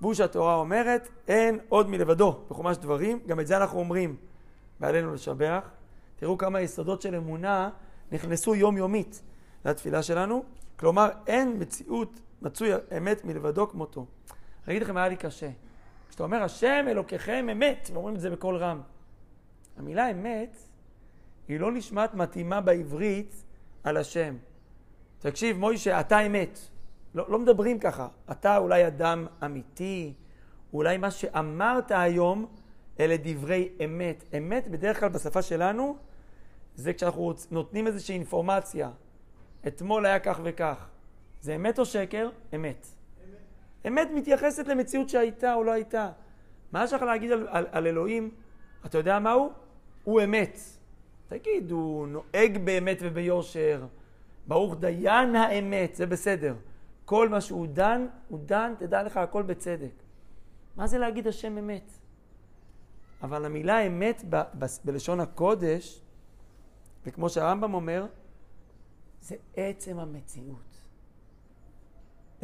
והוא 0.00 0.14
שהתורה 0.14 0.54
אומרת, 0.54 1.08
אין 1.28 1.58
עוד 1.68 1.88
מלבדו. 1.88 2.40
בחומש 2.50 2.76
דברים, 2.76 3.20
גם 3.26 3.40
את 3.40 3.46
זה 3.46 3.56
אנחנו 3.56 3.78
אומרים, 3.78 4.16
ועלינו 4.80 5.14
לשבח. 5.14 5.70
תראו 6.16 6.38
כמה 6.38 6.60
יסודות 6.60 7.02
של 7.02 7.14
אמונה 7.14 7.70
נכנסו 8.12 8.54
יומיומית 8.54 9.22
לתפילה 9.64 10.02
שלנו. 10.02 10.44
כלומר, 10.76 11.08
אין 11.26 11.56
מציאות 11.58 12.20
מצוי 12.42 12.70
אמת 12.96 13.24
מלבדו 13.24 13.68
כמותו. 13.68 14.06
אני 14.66 14.76
אגיד 14.76 14.82
לכם, 14.82 14.96
היה 14.96 15.08
לי 15.08 15.16
קשה. 15.16 15.50
כשאתה 16.08 16.22
אומר, 16.22 16.42
השם 16.42 16.84
אלוקיכם 16.88 17.46
אמת, 17.52 17.90
ואומרים 17.92 18.14
את 18.14 18.20
זה 18.20 18.30
בקול 18.30 18.56
רם. 18.56 18.80
המילה 19.76 20.10
אמת, 20.10 20.56
היא 21.48 21.60
לא 21.60 21.72
נשמעת 21.72 22.14
מתאימה 22.14 22.60
בעברית 22.60 23.44
על 23.84 23.96
השם. 23.96 24.36
תקשיב, 25.18 25.58
מוישה, 25.58 26.00
אתה 26.00 26.20
אמת. 26.20 26.58
לא, 27.14 27.30
לא 27.30 27.38
מדברים 27.38 27.78
ככה. 27.78 28.08
אתה 28.30 28.56
אולי 28.56 28.86
אדם 28.86 29.26
אמיתי, 29.44 30.14
אולי 30.72 30.96
מה 30.96 31.10
שאמרת 31.10 31.90
היום 31.90 32.46
אלה 33.00 33.16
דברי 33.22 33.68
אמת. 33.84 34.24
אמת 34.38 34.68
בדרך 34.68 35.00
כלל 35.00 35.08
בשפה 35.08 35.42
שלנו 35.42 35.96
זה 36.74 36.92
כשאנחנו 36.92 37.32
נותנים 37.50 37.86
איזושהי 37.86 38.14
אינפורמציה. 38.14 38.90
אתמול 39.66 40.06
היה 40.06 40.18
כך 40.18 40.40
וכך. 40.44 40.88
זה 41.40 41.56
אמת 41.56 41.78
או 41.78 41.84
שקר? 41.84 42.28
אמת. 42.54 42.86
אמת 43.86 44.08
מתייחסת 44.14 44.68
למציאות 44.68 45.08
שהייתה 45.08 45.54
או 45.54 45.64
לא 45.64 45.70
הייתה. 45.70 46.10
מה 46.72 46.84
יש 46.84 46.92
לך 46.92 47.02
להגיד 47.02 47.32
על, 47.32 47.48
על, 47.50 47.66
על 47.70 47.86
אלוהים? 47.86 48.30
אתה 48.86 48.98
יודע 48.98 49.18
מה 49.18 49.32
הוא? 49.32 49.50
הוא 50.04 50.22
אמת. 50.24 50.58
תגיד, 51.28 51.70
הוא 51.70 52.08
נוהג 52.08 52.58
באמת 52.64 52.98
וביושר, 53.00 53.86
ברוך 54.46 54.76
דיין 54.80 55.36
האמת, 55.36 55.94
זה 55.94 56.06
בסדר. 56.06 56.54
כל 57.04 57.28
מה 57.28 57.40
שהוא 57.40 57.66
דן, 57.66 58.06
הוא 58.28 58.38
דן, 58.46 58.74
תדע 58.78 59.02
לך, 59.02 59.16
הכל 59.16 59.42
בצדק. 59.42 59.92
מה 60.76 60.86
זה 60.86 60.98
להגיד 60.98 61.26
השם 61.26 61.58
אמת? 61.58 61.92
אבל 63.22 63.44
המילה 63.44 63.80
אמת 63.80 64.24
ב- 64.30 64.42
ב- 64.58 64.64
בלשון 64.84 65.20
הקודש, 65.20 66.00
וכמו 67.06 67.28
שהרמב"ם 67.28 67.74
אומר, 67.74 68.06
זה 69.20 69.36
עצם 69.56 69.98
המציאות. 69.98 70.67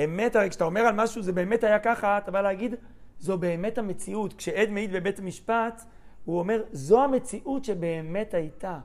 אמת, 0.04 0.36
הרי 0.36 0.50
כשאתה 0.50 0.64
אומר 0.64 0.80
על 0.80 0.94
משהו 0.94 1.22
זה 1.22 1.32
באמת 1.32 1.64
היה 1.64 1.78
ככה, 1.78 2.18
אתה 2.18 2.30
בא 2.30 2.40
להגיד, 2.40 2.74
זו 3.18 3.38
באמת 3.38 3.78
המציאות. 3.78 4.32
כשעד 4.32 4.70
מעיד 4.70 4.92
בבית 4.92 5.18
המשפט, 5.18 5.82
הוא 6.24 6.38
אומר, 6.38 6.62
זו 6.72 7.04
המציאות 7.04 7.64
שבאמת 7.64 8.34
הייתה. 8.34 8.78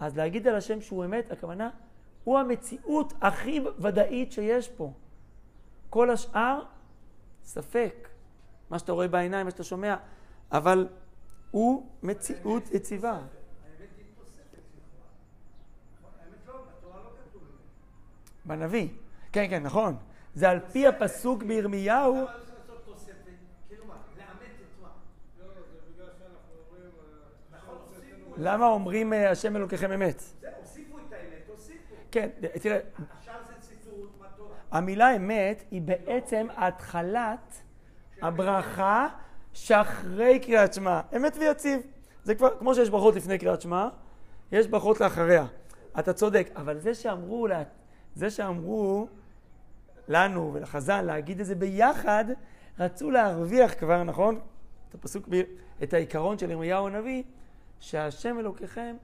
אז 0.00 0.16
להגיד 0.16 0.48
על 0.48 0.54
השם 0.54 0.80
שהוא 0.80 1.04
אמת, 1.04 1.32
הכוונה, 1.32 1.70
הוא 2.24 2.38
המציאות 2.38 3.12
הכי 3.20 3.60
ודאית 3.78 4.32
שיש 4.32 4.68
פה. 4.68 4.92
כל 5.90 6.10
השאר, 6.10 6.62
ספק. 7.42 8.08
מה 8.70 8.78
שאתה 8.78 8.92
רואה 8.92 9.08
בעיניים, 9.08 9.46
מה 9.46 9.50
שאתה 9.50 9.64
שומע, 9.64 9.96
אבל 10.52 10.88
הוא 11.50 11.86
מציאות 12.02 12.70
יציבה. 12.72 13.20
בנביא. 18.44 18.88
כן, 19.32 19.46
כן, 19.50 19.62
נכון. 19.62 19.96
זה 20.34 20.50
על 20.50 20.60
פי 20.72 20.86
הפסוק 20.86 21.42
בירמיהו. 21.42 22.14
למה? 22.14 22.26
כאילו? 22.26 23.86
לא, 25.38 25.46
לא, 25.46 25.52
זה 25.72 25.78
בגלל 25.94 26.06
שאנחנו 26.18 26.54
אומרים... 26.70 26.90
אה, 27.52 27.58
נכון, 27.58 27.78
עכשיו 27.84 28.44
למה 28.44 28.66
אומרים 28.66 29.12
אה, 29.12 29.30
השם 29.30 29.56
אלוקיכם 29.56 29.92
אמת? 29.92 30.20
זה, 30.40 30.48
הוסיפו 30.60 30.98
את 30.98 31.12
האמת, 31.12 31.48
הוסיפו. 31.48 31.94
כן, 32.10 32.28
תראה, 32.62 32.78
השאר 33.20 33.34
זה 33.46 33.52
ציטוט 33.60 34.10
מהתורה. 34.20 34.56
המילה 34.70 35.16
אמת 35.16 35.64
היא 35.70 35.82
בעצם 35.82 36.46
התחלת 36.56 37.62
הברכה 38.22 39.08
שאחרי 39.52 40.38
קריאת 40.38 40.74
שמע. 40.74 41.00
אמת 41.16 41.36
ויציב. 41.36 41.80
זה 42.22 42.34
כבר, 42.34 42.58
כמו 42.58 42.74
שיש 42.74 42.90
ברכות 42.90 43.16
לפני 43.16 43.38
קריאת 43.38 43.60
שמע, 43.60 43.88
יש 44.52 44.66
ברכות 44.66 45.00
לאחריה. 45.00 45.46
אתה 45.98 46.12
צודק, 46.12 46.48
אבל 46.56 46.78
זה 46.78 46.94
שאמרו, 46.94 47.48
זה 48.14 48.30
שאמרו 48.30 49.08
לנו 50.08 50.50
ולחז"ל 50.54 51.02
להגיד 51.02 51.40
את 51.40 51.46
זה 51.46 51.54
ביחד, 51.54 52.24
רצו 52.78 53.10
להרוויח 53.10 53.74
כבר, 53.78 54.02
נכון? 54.02 54.40
את 54.88 54.94
הפסוק, 54.94 55.28
את 55.82 55.94
העיקרון 55.94 56.38
של 56.38 56.50
ירמיהו 56.50 56.86
הנביא, 56.86 57.22
שהשם 57.80 58.38
אלוקיכם 58.38 58.96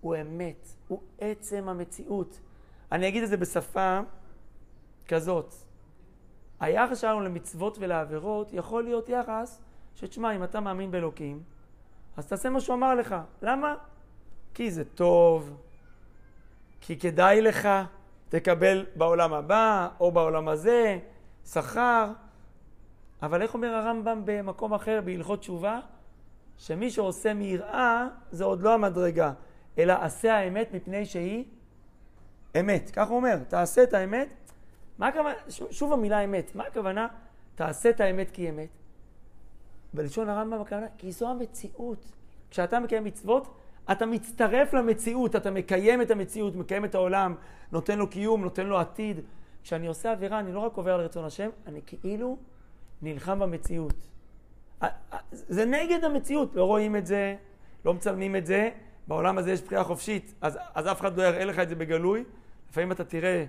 הוא 0.00 0.16
אמת, 0.20 0.68
הוא 0.88 1.00
עצם 1.18 1.68
המציאות. 1.68 2.40
אני 2.92 3.08
אגיד 3.08 3.22
את 3.22 3.28
זה 3.28 3.36
בשפה 3.36 4.00
כזאת. 5.08 5.54
היחס 6.60 7.00
שלנו 7.00 7.20
למצוות 7.20 7.78
ולעבירות 7.80 8.52
יכול 8.52 8.84
להיות 8.84 9.08
יחס 9.08 9.60
שתשמע, 9.94 10.36
אם 10.36 10.44
אתה 10.44 10.60
מאמין 10.60 10.90
באלוקים, 10.90 11.42
אז 12.16 12.26
תעשה 12.26 12.50
מה 12.50 12.60
שהוא 12.60 12.74
אמר 12.76 12.94
לך. 12.94 13.14
למה? 13.42 13.74
כי 14.54 14.70
זה 14.70 14.84
טוב, 14.84 15.56
כי 16.80 16.98
כדאי 16.98 17.40
לך, 17.40 17.68
תקבל 18.32 18.86
בעולם 18.96 19.32
הבא 19.32 19.88
או 20.00 20.12
בעולם 20.12 20.48
הזה 20.48 20.98
שכר. 21.46 22.12
אבל 23.22 23.42
איך 23.42 23.54
אומר 23.54 23.74
הרמב"ם 23.74 24.22
במקום 24.24 24.74
אחר, 24.74 25.00
בהלכות 25.04 25.40
תשובה? 25.40 25.80
שמי 26.58 26.90
שעושה 26.90 27.34
מיראה 27.34 28.08
זה 28.30 28.44
עוד 28.44 28.62
לא 28.62 28.74
המדרגה, 28.74 29.32
אלא 29.78 29.92
עשה 29.92 30.34
האמת 30.34 30.74
מפני 30.74 31.06
שהיא 31.06 31.44
אמת. 32.60 32.90
כך 32.92 33.08
הוא 33.08 33.16
אומר, 33.16 33.36
תעשה 33.48 33.82
את 33.82 33.94
האמת. 33.94 34.28
מה 34.98 35.08
הכוונה? 35.08 35.34
שוב, 35.70 35.92
המילה 35.92 36.20
אמת. 36.20 36.54
מה 36.54 36.64
הכוונה? 36.64 37.08
תעשה 37.54 37.90
את 37.90 38.00
האמת 38.00 38.30
כי 38.30 38.48
אמת. 38.48 38.68
בלשון 39.94 40.28
הרמב"ם 40.28 40.60
הכוונה, 40.60 40.86
כי 40.98 41.12
זו 41.12 41.30
המציאות. 41.30 42.12
כשאתה 42.50 42.80
מקיים 42.80 43.04
מצוות, 43.04 43.54
אתה 43.92 44.06
מצטרף 44.06 44.74
למציאות, 44.74 45.36
אתה 45.36 45.50
מקיים 45.50 46.02
את 46.02 46.10
המציאות, 46.10 46.56
מקיים 46.56 46.84
את 46.84 46.94
העולם, 46.94 47.34
נותן 47.72 47.98
לו 47.98 48.10
קיום, 48.10 48.42
נותן 48.42 48.66
לו 48.66 48.78
עתיד. 48.78 49.20
כשאני 49.62 49.86
עושה 49.86 50.12
עבירה, 50.12 50.38
אני 50.38 50.52
לא 50.52 50.60
רק 50.60 50.76
עובר 50.76 50.94
על 50.94 51.00
רצון 51.00 51.24
השם, 51.24 51.50
אני 51.66 51.80
כאילו 51.86 52.36
נלחם 53.02 53.38
במציאות. 53.38 53.94
זה 55.32 55.64
נגד 55.64 56.04
המציאות, 56.04 56.54
לא 56.54 56.64
רואים 56.64 56.96
את 56.96 57.06
זה, 57.06 57.36
לא 57.84 57.94
מצלמים 57.94 58.36
את 58.36 58.46
זה, 58.46 58.70
בעולם 59.06 59.38
הזה 59.38 59.52
יש 59.52 59.62
בחירה 59.62 59.84
חופשית, 59.84 60.34
אז, 60.40 60.58
אז 60.74 60.86
אף 60.86 61.00
אחד 61.00 61.18
לא 61.18 61.22
יראה 61.22 61.44
לך 61.44 61.58
את 61.58 61.68
זה 61.68 61.74
בגלוי. 61.74 62.24
לפעמים 62.70 62.92
אתה 62.92 63.04
תראה 63.04 63.44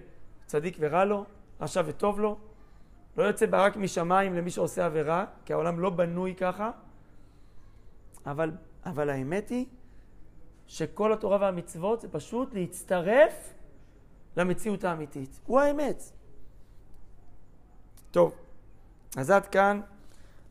צדיק 0.46 0.78
ורע 0.80 1.06
לו, 1.06 1.26
רשע 1.62 1.82
וטוב 1.86 2.20
לו. 2.20 2.38
לא 3.18 3.24
יוצא 3.24 3.46
ברק 3.46 3.76
משמיים 3.78 4.34
למי 4.36 4.50
שעושה 4.50 4.86
עבירה, 4.86 5.26
כי 5.46 5.54
העולם 5.54 5.80
לא 5.80 5.90
בנוי 5.90 6.36
ככה. 6.36 6.72
אבל, 8.26 8.52
אבל 8.86 9.10
האמת 9.10 9.50
היא 9.50 9.66
שכל 10.74 11.14
התורה 11.14 11.38
והמצוות 11.42 12.02
זה 12.02 12.08
פשוט 12.08 12.54
להצטרף 12.54 13.54
למציאות 14.38 14.84
האמיתית. 14.84 15.40
הוא 15.46 15.60
האמת. 15.60 16.04
טוב, 18.12 18.36
אז 19.18 19.30
עד 19.30 19.46
כאן 19.46 19.82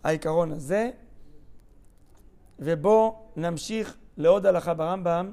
העיקרון 0.04 0.52
הזה, 0.52 0.90
ובואו 2.58 3.26
נמשיך 3.36 3.96
לעוד 4.16 4.46
הלכה 4.46 4.74
ברמב"ם, 4.74 5.30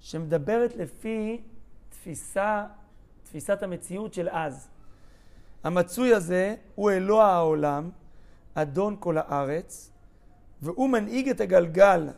שמדברת 0.00 0.76
לפי 0.76 1.42
תפיסה, 1.88 2.66
תפיסת 3.22 3.62
המציאות 3.62 4.14
של 4.14 4.28
אז. 4.28 4.68
המצוי 5.64 6.14
הזה 6.14 6.54
הוא 6.74 6.90
אלוה 6.90 7.26
העולם, 7.26 7.90
אדון 8.54 8.96
כל 9.00 9.18
הארץ, 9.18 9.90
והוא 10.62 10.90
מנהיג 10.90 11.28
את 11.28 11.40
הגלגל. 11.40 12.08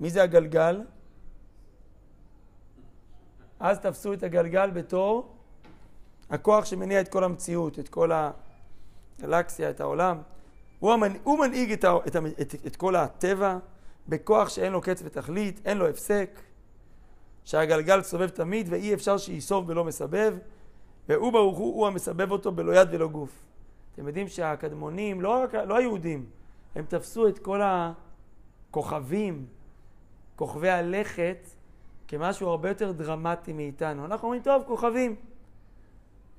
מי 0.00 0.10
זה 0.10 0.22
הגלגל? 0.22 0.82
אז 3.60 3.78
תפסו 3.78 4.12
את 4.12 4.22
הגלגל 4.22 4.70
בתור 4.70 5.36
הכוח 6.30 6.64
שמניע 6.64 7.00
את 7.00 7.08
כל 7.08 7.24
המציאות, 7.24 7.78
את 7.78 7.88
כל 7.88 8.10
הגלקסיה, 9.18 9.70
את 9.70 9.80
העולם. 9.80 10.22
הוא, 10.78 10.92
המנ... 10.92 11.12
הוא 11.22 11.38
מנהיג 11.38 11.72
את, 11.72 11.84
ה... 11.84 11.96
את, 12.06 12.16
ה... 12.16 12.18
את... 12.40 12.54
את 12.66 12.76
כל 12.76 12.96
הטבע 12.96 13.58
בכוח 14.08 14.48
שאין 14.48 14.72
לו 14.72 14.80
קץ 14.80 15.02
ותכלית, 15.04 15.60
אין 15.64 15.78
לו 15.78 15.88
הפסק, 15.88 16.40
שהגלגל 17.44 18.02
סובב 18.02 18.28
תמיד 18.28 18.66
ואי 18.70 18.94
אפשר 18.94 19.18
שייסוב 19.18 19.66
בלא 19.66 19.84
מסבב, 19.84 20.34
והוא 21.08 21.32
ברוך 21.32 21.58
הוא, 21.58 21.74
הוא 21.74 21.86
המסבב 21.86 22.30
אותו 22.30 22.52
בלא 22.52 22.72
יד 22.72 22.88
ולא 22.92 23.08
גוף. 23.08 23.44
אתם 23.94 24.06
יודעים 24.06 24.28
שהקדמונים, 24.28 25.20
לא, 25.20 25.42
רק, 25.42 25.54
לא 25.54 25.76
היהודים, 25.76 26.26
הם 26.74 26.84
תפסו 26.88 27.28
את 27.28 27.38
כל 27.38 27.60
הכוכבים, 27.64 29.46
כוכבי 30.40 30.70
הלכת, 30.70 31.48
כמשהו 32.08 32.48
הרבה 32.48 32.68
יותר 32.68 32.92
דרמטי 32.92 33.52
מאיתנו. 33.52 34.04
אנחנו 34.04 34.24
אומרים, 34.26 34.42
טוב, 34.42 34.64
כוכבים. 34.66 35.16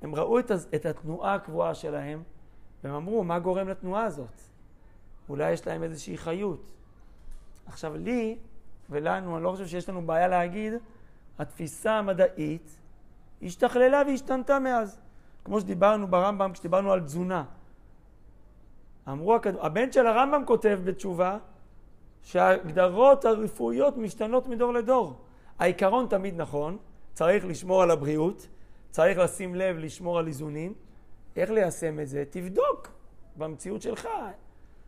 הם 0.02 0.14
ראו 0.14 0.38
את, 0.38 0.50
את 0.74 0.86
התנועה 0.86 1.34
הקבועה 1.34 1.74
שלהם, 1.74 2.22
והם 2.84 2.94
אמרו, 2.94 3.24
מה 3.24 3.38
גורם 3.38 3.68
לתנועה 3.68 4.04
הזאת? 4.04 4.40
אולי 5.28 5.52
יש 5.52 5.66
להם 5.66 5.82
איזושהי 5.82 6.18
חיות. 6.18 6.72
עכשיו, 7.66 7.96
לי 7.96 8.38
ולנו, 8.90 9.36
אני 9.36 9.44
לא 9.44 9.50
חושב 9.50 9.66
שיש 9.66 9.88
לנו 9.88 10.06
בעיה 10.06 10.28
להגיד, 10.28 10.72
התפיסה 11.38 11.92
המדעית 11.92 12.78
השתכללה 13.42 14.02
והשתנתה 14.06 14.58
מאז. 14.58 15.00
כמו 15.44 15.60
שדיברנו 15.60 16.06
ברמב"ם, 16.06 16.52
כשדיברנו 16.52 16.92
על 16.92 17.00
תזונה. 17.00 17.44
אמרו, 19.08 19.36
הבן 19.60 19.92
של 19.92 20.06
הרמב"ם 20.06 20.42
כותב 20.46 20.80
בתשובה 20.84 21.38
שההגדרות 22.22 23.24
הרפואיות 23.24 23.96
משתנות 23.96 24.46
מדור 24.46 24.72
לדור. 24.74 25.16
העיקרון 25.58 26.06
תמיד 26.10 26.40
נכון, 26.40 26.78
צריך 27.12 27.46
לשמור 27.46 27.82
על 27.82 27.90
הבריאות, 27.90 28.48
צריך 28.90 29.18
לשים 29.18 29.54
לב 29.54 29.76
לשמור 29.78 30.18
על 30.18 30.26
איזונים. 30.26 30.74
איך 31.36 31.50
ליישם 31.50 32.00
את 32.00 32.08
זה? 32.08 32.24
תבדוק 32.30 32.88
במציאות 33.36 33.82
שלך. 33.82 34.08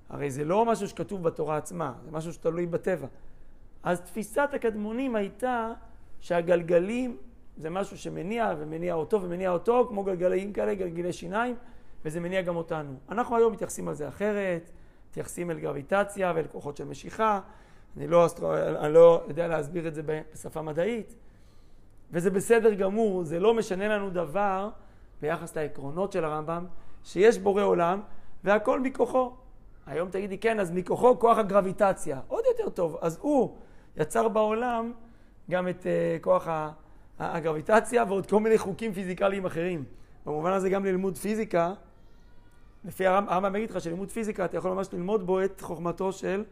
הרי 0.09 0.31
זה 0.31 0.45
לא 0.45 0.64
משהו 0.64 0.88
שכתוב 0.88 1.23
בתורה 1.23 1.57
עצמה, 1.57 1.93
זה 2.05 2.11
משהו 2.11 2.33
שתלוי 2.33 2.67
בטבע. 2.67 3.07
אז 3.83 4.00
תפיסת 4.00 4.49
הקדמונים 4.53 5.17
הייתה 5.17 5.73
שהגלגלים 6.21 7.17
זה 7.57 7.71
משהו 7.71 7.99
שמניע 7.99 8.55
ומניע 8.59 8.95
אותו 8.95 9.23
ומניע 9.23 9.50
אותו, 9.50 9.87
כמו 9.88 10.05
גלגלים 10.05 10.53
כאלה, 10.53 10.75
גלגלי 10.75 11.12
שיניים, 11.12 11.57
וזה 12.05 12.21
מניע 12.21 12.43
גם 12.43 12.57
אותנו. 12.57 12.95
אנחנו 13.09 13.37
היום 13.37 13.53
מתייחסים 13.53 13.88
על 13.88 13.95
זה 13.95 14.09
אחרת, 14.09 14.71
מתייחסים 15.14 15.50
אל 15.50 15.59
גרביטציה 15.59 16.33
ואל 16.35 16.47
כוחות 16.52 16.76
של 16.76 16.85
משיכה. 16.85 17.40
אני 17.97 18.06
לא, 18.06 18.26
אני 18.80 18.92
לא 18.92 19.23
יודע 19.28 19.49
להסביר 19.49 19.88
את 19.88 19.94
זה 19.94 20.02
בשפה 20.02 20.62
מדעית, 20.62 21.14
וזה 22.11 22.30
בסדר 22.30 22.75
גמור, 22.75 23.25
זה 23.25 23.40
לא 23.40 23.54
משנה 23.54 23.88
לנו 23.88 24.11
דבר 24.11 24.68
ביחס 25.21 25.56
לעקרונות 25.56 26.12
של 26.12 26.25
הרמב"ם, 26.25 26.66
שיש 27.04 27.38
בורא 27.38 27.62
עולם 27.62 28.00
והכל 28.44 28.80
מכוחו. 28.80 29.33
היום 29.87 30.09
תגידי, 30.09 30.38
כן, 30.38 30.61
אז 30.61 30.71
מכוחו 30.71 31.18
כוח 31.18 31.38
הגרביטציה. 31.38 32.21
עוד 32.28 32.44
יותר 32.49 32.71
טוב. 32.71 32.97
אז 33.00 33.18
הוא 33.21 33.56
יצר 33.97 34.28
בעולם 34.28 34.92
גם 35.50 35.68
את 35.68 35.83
uh, 35.83 36.23
כוח 36.23 36.49
הגרביטציה 37.18 38.04
ועוד 38.09 38.26
כל 38.26 38.40
מיני 38.40 38.59
חוקים 38.59 38.92
פיזיקליים 38.92 39.44
אחרים. 39.44 39.85
במובן 40.26 40.52
הזה 40.52 40.71
גם 40.71 40.85
ללימוד 40.85 41.16
פיזיקה, 41.16 41.75
לפי 42.85 43.07
הרמב"ם 43.07 43.57
יגיד 43.57 43.71
לך 43.71 43.81
שלימוד 43.81 44.11
פיזיקה 44.11 44.45
אתה 44.45 44.57
יכול 44.57 44.71
ממש 44.71 44.88
ללמוד 44.93 45.26
בו 45.26 45.45
את 45.45 45.61
חוכמתו 45.61 46.12
של 46.12 46.45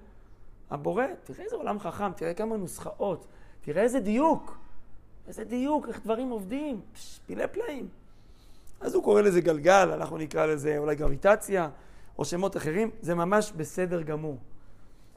הבורא. 0.71 1.05
תראה 1.25 1.45
איזה 1.45 1.57
עולם 1.57 1.81
חכם, 1.81 2.13
תראה 2.13 2.35
כמה 2.35 2.57
נוסחאות, 2.57 3.27
תראה 3.61 3.83
איזה 3.83 4.01
דיוק, 4.01 4.59
איזה 5.29 5.45
דיוק, 5.45 5.89
איך 5.89 6.01
דברים 6.05 6.31
עובדים, 6.31 6.81
פש, 6.93 7.21
פילי 7.27 7.49
פלאים. 7.49 7.89
אז 8.81 8.95
הוא 8.95 9.05
קורא 9.05 9.21
לזה 9.21 9.41
גלגל, 9.41 9.91
אנחנו 9.93 10.19
נקרא 10.19 10.47
לזה 10.47 10.79
אולי 10.79 10.95
גרביטציה, 10.95 11.69
או 12.19 12.25
שמות 12.25 12.57
אחרים, 12.57 12.91
זה 13.01 13.15
ממש 13.15 13.53
בסדר 13.57 14.03
גמור. 14.03 14.39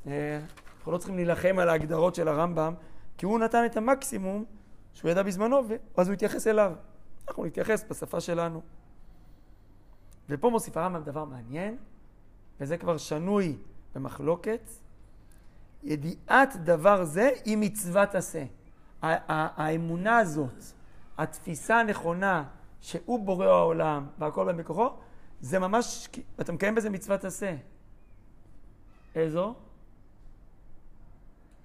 אה, 0.08 0.40
אנחנו 0.78 0.92
לא 0.92 0.98
צריכים 0.98 1.16
להילחם 1.16 1.60
על 1.60 1.70
ההגדרות 1.70 2.16
של 2.16 2.28
הרמב"ם, 2.28 2.74
כי 3.18 3.26
הוא 3.26 3.40
נתן 3.40 3.66
את 3.66 3.78
המקסימום 3.78 4.46
שהוא 4.94 5.12
ידע 5.12 5.24
בזמנו, 5.24 5.62
ואז 5.98 6.08
הוא 6.08 6.14
התייחס 6.14 6.48
אליו. 6.48 6.74
אנחנו 7.28 7.46
נתייחס 7.46 7.86
בשפה 7.90 8.20
שלנו. 8.22 8.62
ופה 10.30 10.50
מוסיף 10.50 10.78
הרמב"ם 10.78 11.04
דבר 11.04 11.26
מעניין, 11.26 11.78
וזה 12.60 12.78
כבר 12.78 12.98
שנוי 12.98 13.58
במחלוקת. 13.96 14.70
ידיעת 15.84 16.56
דבר 16.56 17.04
זה 17.04 17.30
היא 17.46 17.58
מצוות 17.58 18.16
עשה. 18.16 18.44
האמונה 19.02 20.18
הזאת, 20.18 20.64
התפיסה 21.18 21.80
הנכונה 21.80 22.44
שהוא 22.82 23.26
בורא 23.26 23.46
העולם 23.46 24.08
והכל 24.20 24.46
בא 24.46 24.54
מכוחו, 24.54 24.90
זה 25.42 25.60
ממש, 25.60 26.10
אתה 26.40 26.52
מקיים 26.52 26.76
בזה 26.76 26.90
מצוות 26.90 27.26
עשה. 27.26 27.56
איזו? 29.16 29.56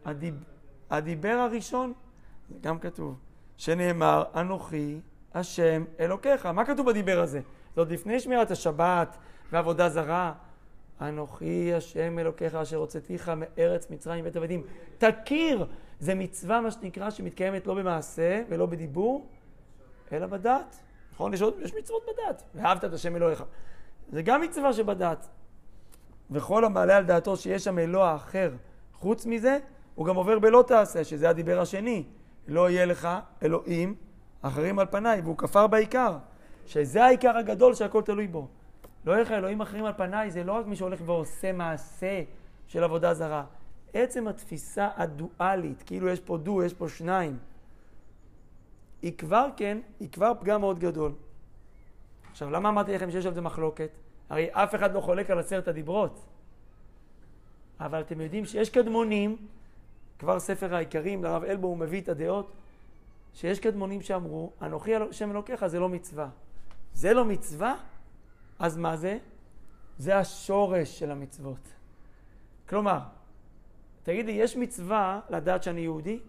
הדיב, 0.04 0.44
הדיבר 0.90 1.28
הראשון, 1.28 1.92
זה 2.50 2.58
גם 2.60 2.78
כתוב, 2.78 3.18
שנאמר, 3.56 4.24
אנוכי 4.34 5.00
השם 5.34 5.84
אלוקיך. 6.00 6.46
מה 6.46 6.64
כתוב 6.64 6.86
בדיבר 6.90 7.20
הזה? 7.20 7.40
זה 7.74 7.80
עוד 7.80 7.90
לפני 7.90 8.20
שמירת 8.20 8.50
השבת 8.50 9.16
ועבודה 9.52 9.88
זרה. 9.88 10.32
אנוכי 11.00 11.74
השם 11.74 12.18
אלוקיך 12.18 12.54
אשר 12.54 12.76
הוצאתיך 12.76 13.32
מארץ 13.36 13.90
מצרים 13.90 14.20
ובית 14.20 14.36
עבדים. 14.36 14.62
תכיר, 14.98 15.66
זה 16.00 16.14
מצווה 16.14 16.60
מה 16.60 16.70
שנקרא 16.70 17.10
שמתקיימת 17.10 17.66
לא 17.66 17.74
במעשה 17.74 18.42
ולא 18.48 18.66
בדיבור, 18.66 19.26
אלא 20.12 20.26
בדת. 20.26 20.80
נכון? 21.12 21.34
יש, 21.34 21.42
עוד, 21.42 21.54
יש 21.60 21.74
מצוות 21.74 22.02
בדת. 22.02 22.42
ואהבת 22.54 22.84
את 22.84 22.92
השם 22.92 23.16
אלוהיך. 23.16 23.44
זה 24.12 24.22
גם 24.22 24.40
מצווה 24.40 24.72
שבדת. 24.72 25.28
וכל 26.30 26.64
המעלה 26.64 26.96
על 26.96 27.04
דעתו 27.04 27.36
שיש 27.36 27.64
שם 27.64 27.78
אלוה 27.78 28.16
אחר 28.16 28.52
חוץ 28.94 29.26
מזה, 29.26 29.58
הוא 29.94 30.06
גם 30.06 30.16
עובר 30.16 30.38
בלא 30.38 30.64
תעשה, 30.66 31.04
שזה 31.04 31.28
הדיבר 31.28 31.60
השני. 31.60 32.04
לא 32.48 32.70
יהיה 32.70 32.86
לך 32.86 33.08
אלוהים 33.42 33.94
אחרים 34.42 34.78
על 34.78 34.86
פניי, 34.90 35.20
והוא 35.20 35.38
כפר 35.38 35.66
בעיקר. 35.66 36.16
שזה 36.70 37.04
העיקר 37.04 37.36
הגדול 37.36 37.74
שהכל 37.74 38.02
תלוי 38.02 38.26
בו. 38.26 38.48
לא 39.04 39.12
יהיה 39.12 39.22
לך 39.22 39.30
אלוהים 39.30 39.60
אחרים 39.60 39.84
על 39.84 39.92
פניי, 39.92 40.30
זה 40.30 40.44
לא 40.44 40.52
רק 40.52 40.66
מי 40.66 40.76
שהולך 40.76 41.00
ועושה 41.04 41.52
מעשה 41.52 42.22
של 42.66 42.84
עבודה 42.84 43.14
זרה. 43.14 43.44
עצם 43.92 44.28
התפיסה 44.28 44.88
הדואלית, 44.96 45.82
כאילו 45.82 46.08
יש 46.08 46.20
פה 46.20 46.38
דו, 46.38 46.62
יש 46.62 46.74
פה 46.74 46.88
שניים, 46.88 47.38
היא 49.02 49.18
כבר 49.18 49.46
כן, 49.56 49.78
היא 50.00 50.08
כבר 50.12 50.32
פגם 50.40 50.60
מאוד 50.60 50.78
גדול. 50.78 51.12
עכשיו, 52.30 52.50
למה 52.50 52.68
אמרתי 52.68 52.94
לכם 52.94 53.10
שיש 53.10 53.26
על 53.26 53.34
זה 53.34 53.40
מחלוקת? 53.40 53.90
הרי 54.30 54.48
אף 54.52 54.74
אחד 54.74 54.94
לא 54.94 55.00
חולק 55.00 55.30
על 55.30 55.38
עשרת 55.38 55.68
הדיברות. 55.68 56.20
אבל 57.80 58.00
אתם 58.00 58.20
יודעים 58.20 58.44
שיש 58.44 58.70
קדמונים, 58.70 59.36
כבר 60.18 60.40
ספר 60.40 60.74
העיקרים, 60.74 61.24
לרב 61.24 61.44
אלבו 61.44 61.66
הוא 61.66 61.78
מביא 61.78 62.00
את 62.00 62.08
הדעות, 62.08 62.52
שיש 63.34 63.60
קדמונים 63.60 64.00
שאמרו, 64.00 64.52
אנוכי 64.62 64.94
השם 64.94 65.30
אלוקיך 65.30 65.66
זה 65.66 65.80
לא 65.80 65.88
מצווה. 65.88 66.28
זה 66.94 67.12
לא 67.12 67.24
מצווה? 67.24 67.76
אז 68.58 68.76
מה 68.76 68.96
זה? 68.96 69.18
זה 69.98 70.16
השורש 70.16 70.98
של 70.98 71.10
המצוות. 71.10 71.68
כלומר, 72.68 72.98
תגיד 74.02 74.26
לי, 74.26 74.32
יש 74.32 74.56
מצווה 74.56 75.20
לדעת 75.30 75.62
שאני 75.62 75.80
יהודי? 75.80 76.20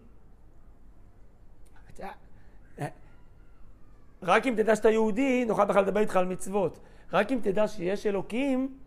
רק 4.22 4.46
אם 4.46 4.54
תדע 4.56 4.76
שאתה 4.76 4.90
יהודי, 4.90 5.44
נוכל 5.44 5.64
בכלל 5.64 5.82
לדבר 5.82 6.00
איתך 6.00 6.16
על 6.16 6.24
מצוות. 6.24 6.78
רק 7.12 7.32
אם 7.32 7.38
תדע 7.42 7.68
שיש 7.68 8.06
אלוקים, 8.06 8.78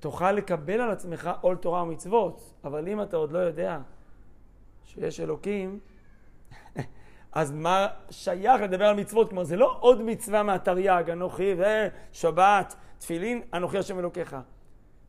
תוכל 0.00 0.32
לקבל 0.32 0.80
על 0.80 0.90
עצמך 0.90 1.30
עול 1.40 1.56
תורה 1.56 1.82
ומצוות. 1.82 2.54
אבל 2.64 2.88
אם 2.88 3.02
אתה 3.02 3.16
עוד 3.16 3.32
לא 3.32 3.38
יודע 3.38 3.78
שיש 4.84 5.20
אלוקים, 5.20 5.80
אז 7.34 7.52
מה 7.52 7.86
שייך 8.10 8.62
לדבר 8.62 8.84
על 8.84 8.96
מצוות? 8.96 9.28
כלומר, 9.28 9.44
זה 9.44 9.56
לא 9.56 9.76
עוד 9.80 10.02
מצווה 10.02 10.42
מהתרי"ג, 10.42 11.10
אנוכי 11.12 11.54
ושבת, 11.58 12.74
תפילין, 12.98 13.42
אנוכי 13.54 13.78
השם 13.78 13.98
אלוקיך. 13.98 14.36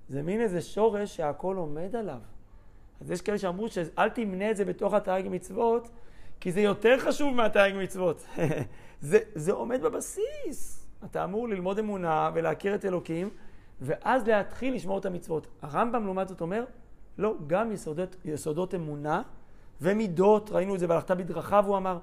זה 0.10 0.22
מין 0.22 0.42
איזה 0.42 0.62
שורש 0.62 1.16
שהכל 1.16 1.56
עומד 1.56 1.96
עליו. 1.96 2.20
אז 3.02 3.12
יש 3.12 3.22
כאלה 3.22 3.38
שאמרו 3.38 3.68
שאל 3.70 4.10
תמנה 4.10 4.52
את 4.52 4.58
זה 4.58 4.66
בתוך 4.66 4.94
התרי"ג 4.94 5.28
מצוות, 5.30 5.90
כי 6.40 6.52
זה 6.52 6.62
יותר 6.62 7.00
חשוב 7.00 7.36
מהתרי"ג 7.36 7.76
מצוות. 7.76 8.26
זה, 9.02 9.20
זה 9.36 9.52
עומד 9.52 9.82
בבסיס. 9.82 10.88
אתה 11.06 11.24
אמור 11.24 11.48
ללמוד 11.48 11.80
אמונה 11.80 12.32
ולהכיר 12.34 12.76
את 12.76 12.86
אלוקים, 12.86 13.30
ואז 13.82 14.28
להתחיל 14.28 14.76
לשמור 14.76 14.98
את 14.98 15.06
המצוות. 15.06 15.48
הרמב"ם 15.62 16.04
לעומת 16.06 16.28
זאת 16.28 16.42
אומר, 16.42 16.64
לא, 17.18 17.36
גם 17.48 17.72
יסודות, 17.72 18.16
יסודות 18.26 18.76
אמונה 18.76 19.22
ומידות, 19.82 20.50
ראינו 20.52 20.76
את 20.76 20.80
זה 20.80 20.88
בהלכתה 20.88 21.16
בדרכיו, 21.16 21.64
הוא 21.68 21.78
אמר, 21.78 22.00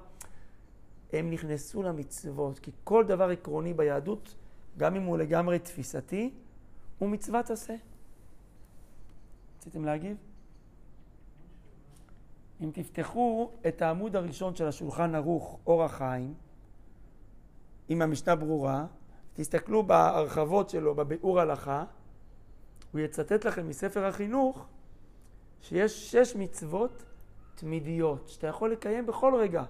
הם 1.13 1.31
נכנסו 1.31 1.83
למצוות, 1.83 2.59
כי 2.59 2.71
כל 2.83 3.05
דבר 3.07 3.29
עקרוני 3.29 3.73
ביהדות, 3.73 4.35
גם 4.77 4.95
אם 4.95 5.03
הוא 5.03 5.17
לגמרי 5.17 5.59
תפיסתי, 5.59 6.33
הוא 6.99 7.09
מצוות 7.09 7.49
עשה. 7.49 7.75
רציתם 9.57 9.85
להגיב? 9.85 10.17
אם 12.61 12.71
תפתחו 12.73 13.51
את 13.67 13.81
העמוד 13.81 14.15
הראשון 14.15 14.55
של 14.55 14.67
השולחן 14.67 15.15
ערוך, 15.15 15.59
אור 15.67 15.83
החיים, 15.83 16.33
עם 17.89 18.01
המשנה 18.01 18.35
ברורה, 18.35 18.85
תסתכלו 19.33 19.83
בהרחבות 19.83 20.69
שלו, 20.69 20.95
בביאור 20.95 21.39
הלכה, 21.39 21.83
הוא 22.91 23.01
יצטט 23.01 23.45
לכם 23.45 23.67
מספר 23.69 24.05
החינוך 24.05 24.65
שיש 25.61 26.11
שש 26.11 26.35
מצוות 26.35 27.03
תמידיות, 27.55 28.29
שאתה 28.29 28.47
יכול 28.47 28.71
לקיים 28.71 29.05
בכל 29.05 29.35
רגע. 29.35 29.63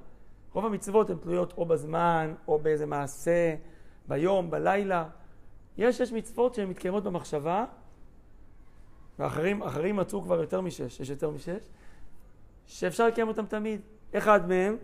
רוב 0.54 0.66
המצוות 0.66 1.10
הן 1.10 1.18
תלויות 1.18 1.54
או 1.58 1.66
בזמן, 1.66 2.34
או 2.48 2.60
באיזה 2.60 2.86
מעשה, 2.86 3.56
ביום, 4.08 4.52
בלילה. 4.52 5.06
יש 5.78 5.98
שש 5.98 6.12
מצוות 6.12 6.54
שהן 6.54 6.70
מתקיימות 6.70 7.04
במחשבה, 7.04 7.66
ואחרים 9.20 9.96
מצאו 9.96 10.22
כבר 10.22 10.42
יותר 10.42 10.62
משש, 10.62 11.00
יש 11.00 11.10
יותר 11.10 11.30
משש, 11.30 11.68
שאפשר 12.66 13.08
לקיים 13.08 13.28
אותם 13.28 13.46
תמיד. 13.46 13.82
אחד 14.18 14.48
מהם, 14.50 14.78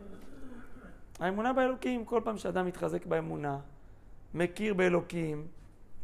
האמונה 1.20 1.54
באלוקים. 1.54 2.06
כל 2.06 2.22
פעם 2.24 2.38
שאדם 2.38 2.66
מתחזק 2.66 3.06
באמונה, 3.06 3.58
מכיר 4.34 4.74
באלוקים, 4.74 5.48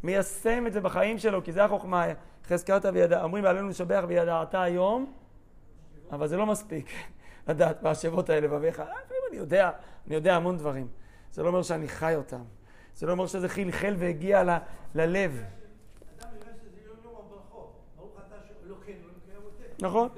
מיישם 0.02 0.66
את 0.66 0.72
זה 0.72 0.80
בחיים 0.80 1.18
שלו, 1.18 1.44
כי 1.44 1.52
זה 1.52 1.64
החוכמה. 1.64 2.06
חזקת 2.44 2.84
וידע, 2.92 3.22
אומרים 3.22 3.44
עלינו 3.44 3.68
לשבח 3.68 4.04
וידעת 4.08 4.54
היום, 4.54 5.12
אבל 6.10 6.26
זה 6.26 6.36
לא 6.36 6.46
מספיק 6.46 6.86
לדעת 7.48 7.82
בהשבות 7.82 8.30
האלה 8.30 8.48
בביך. 8.48 8.82
אני 9.36 9.42
יודע, 9.42 9.70
אני 10.06 10.14
יודע 10.14 10.36
המון 10.36 10.56
דברים. 10.58 10.88
זה 11.32 11.42
לא 11.42 11.48
אומר 11.48 11.62
שאני 11.62 11.88
חי 11.88 12.14
אותם. 12.16 12.42
זה 12.94 13.06
לא 13.06 13.12
אומר 13.12 13.26
שזה 13.26 13.48
חלחל 13.48 13.94
והגיע 13.98 14.44
ל, 14.44 14.50
ללב. 14.94 15.42
הברכות. 17.18 17.72
ברוך 17.96 18.12
אתה 18.26 18.36
שאלוקינו, 18.48 18.98
אלוקי 18.98 19.36
אבותינו. 19.36 19.88
נכון. 19.88 20.08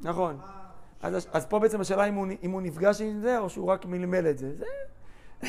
נכון. 0.00 0.36
מה- 0.36 0.66
אז, 1.02 1.28
אז 1.32 1.46
פה 1.46 1.58
בעצם 1.58 1.80
השאלה 1.80 2.04
אם 2.04 2.14
הוא, 2.14 2.26
אם 2.42 2.50
הוא 2.50 2.62
נפגש 2.62 3.00
עם 3.00 3.20
זה, 3.20 3.38
או 3.38 3.50
שהוא 3.50 3.66
רק 3.68 3.86
מלמל 3.86 4.26
את 4.30 4.38
זה. 4.38 4.54
זה... 4.54 4.64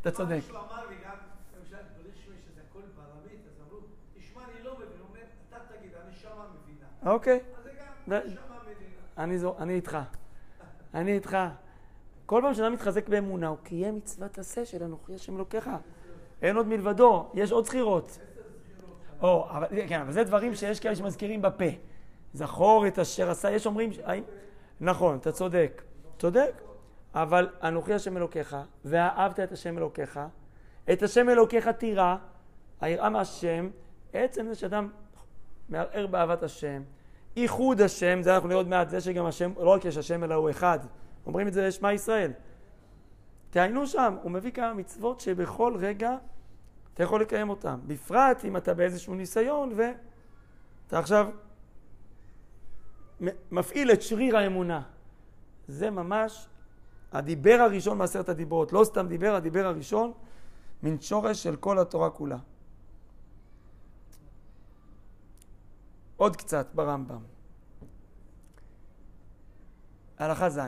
אתה 0.00 0.10
צודק. 0.10 0.40
לא. 0.52 0.60
אוקיי, 7.06 7.40
אני 9.58 9.74
איתך. 9.74 9.98
אני 10.94 11.12
איתך. 11.12 11.36
כל 12.32 12.40
פעם 12.42 12.54
שאדם 12.54 12.72
מתחזק 12.72 13.08
באמונה, 13.08 13.48
הוא 13.48 13.56
קיים 13.62 13.96
מצוות 13.96 14.38
עשה 14.38 14.64
של 14.64 14.82
אנוכי 14.82 15.14
השם 15.14 15.36
אלוקיך. 15.36 15.70
אין 16.42 16.56
עוד 16.56 16.66
מלבדו, 16.66 17.26
יש 17.34 17.52
עוד 17.52 17.64
זכירות. 17.64 18.18
או, 19.22 19.46
אבל, 19.50 19.66
כן, 19.88 20.00
אבל 20.00 20.12
זה 20.12 20.24
דברים 20.24 20.54
שיש 20.54 20.80
כאלה 20.80 20.96
שמזכירים 20.96 21.42
בפה. 21.42 21.64
זכור 22.34 22.86
את 22.86 22.98
אשר 22.98 23.30
עשה, 23.30 23.50
יש 23.50 23.66
אומרים, 23.66 23.90
האם- 24.04 24.22
נכון, 24.80 25.16
אתה 25.18 25.32
צודק. 25.32 25.82
צודק. 26.18 26.52
אבל 27.14 27.48
אנוכי 27.62 27.94
השם 27.94 28.16
אלוקיך, 28.16 28.56
ואהבת 28.84 29.40
את 29.40 29.52
השם 29.52 29.78
אלוקיך, 29.78 30.20
את 30.92 31.02
השם 31.02 31.28
אלוקיך 31.28 31.68
תירא, 31.68 32.16
היראה 32.80 33.08
מהשם, 33.10 33.70
עצם 34.12 34.46
זה 34.48 34.54
שאדם 34.54 34.88
מערער 35.68 36.06
באהבת 36.06 36.42
השם, 36.42 36.82
ייחוד 37.36 37.80
השם, 37.80 38.22
זה 38.22 38.34
אנחנו 38.34 38.48
נראה 38.48 38.58
עוד 38.60 38.68
מעט, 38.68 38.88
זה 38.90 39.00
שגם 39.00 39.26
השם, 39.26 39.52
לא 39.58 39.70
רק 39.70 39.84
יש 39.84 39.96
השם 39.96 40.24
אלא 40.24 40.34
הוא 40.34 40.50
אחד. 40.50 40.78
אומרים 41.26 41.48
את 41.48 41.52
זה 41.52 41.68
לשמע 41.68 41.92
ישראל. 41.92 42.32
תעיינו 43.50 43.86
שם, 43.86 44.14
הוא 44.22 44.30
מביא 44.30 44.50
כמה 44.50 44.74
מצוות 44.74 45.20
שבכל 45.20 45.76
רגע 45.78 46.16
אתה 46.94 47.02
יכול 47.02 47.20
לקיים 47.20 47.50
אותן. 47.50 47.80
בפרט 47.86 48.44
אם 48.44 48.56
אתה 48.56 48.74
באיזשהו 48.74 49.14
ניסיון 49.14 49.72
ואתה 49.76 50.98
עכשיו 50.98 51.28
מפעיל 53.50 53.92
את 53.92 54.02
שריר 54.02 54.36
האמונה. 54.36 54.82
זה 55.68 55.90
ממש 55.90 56.48
הדיבר 57.12 57.58
הראשון 57.60 57.98
מעשרת 57.98 58.28
הדיברות. 58.28 58.72
לא 58.72 58.84
סתם 58.84 59.08
דיבר, 59.08 59.34
הדיבר 59.34 59.66
הראשון 59.66 60.12
מן 60.82 61.00
שורש 61.00 61.42
של 61.42 61.56
כל 61.56 61.78
התורה 61.78 62.10
כולה. 62.10 62.38
עוד 66.16 66.36
קצת 66.36 66.66
ברמב"ם. 66.74 67.22
הלכה 70.18 70.50
ז' 70.50 70.60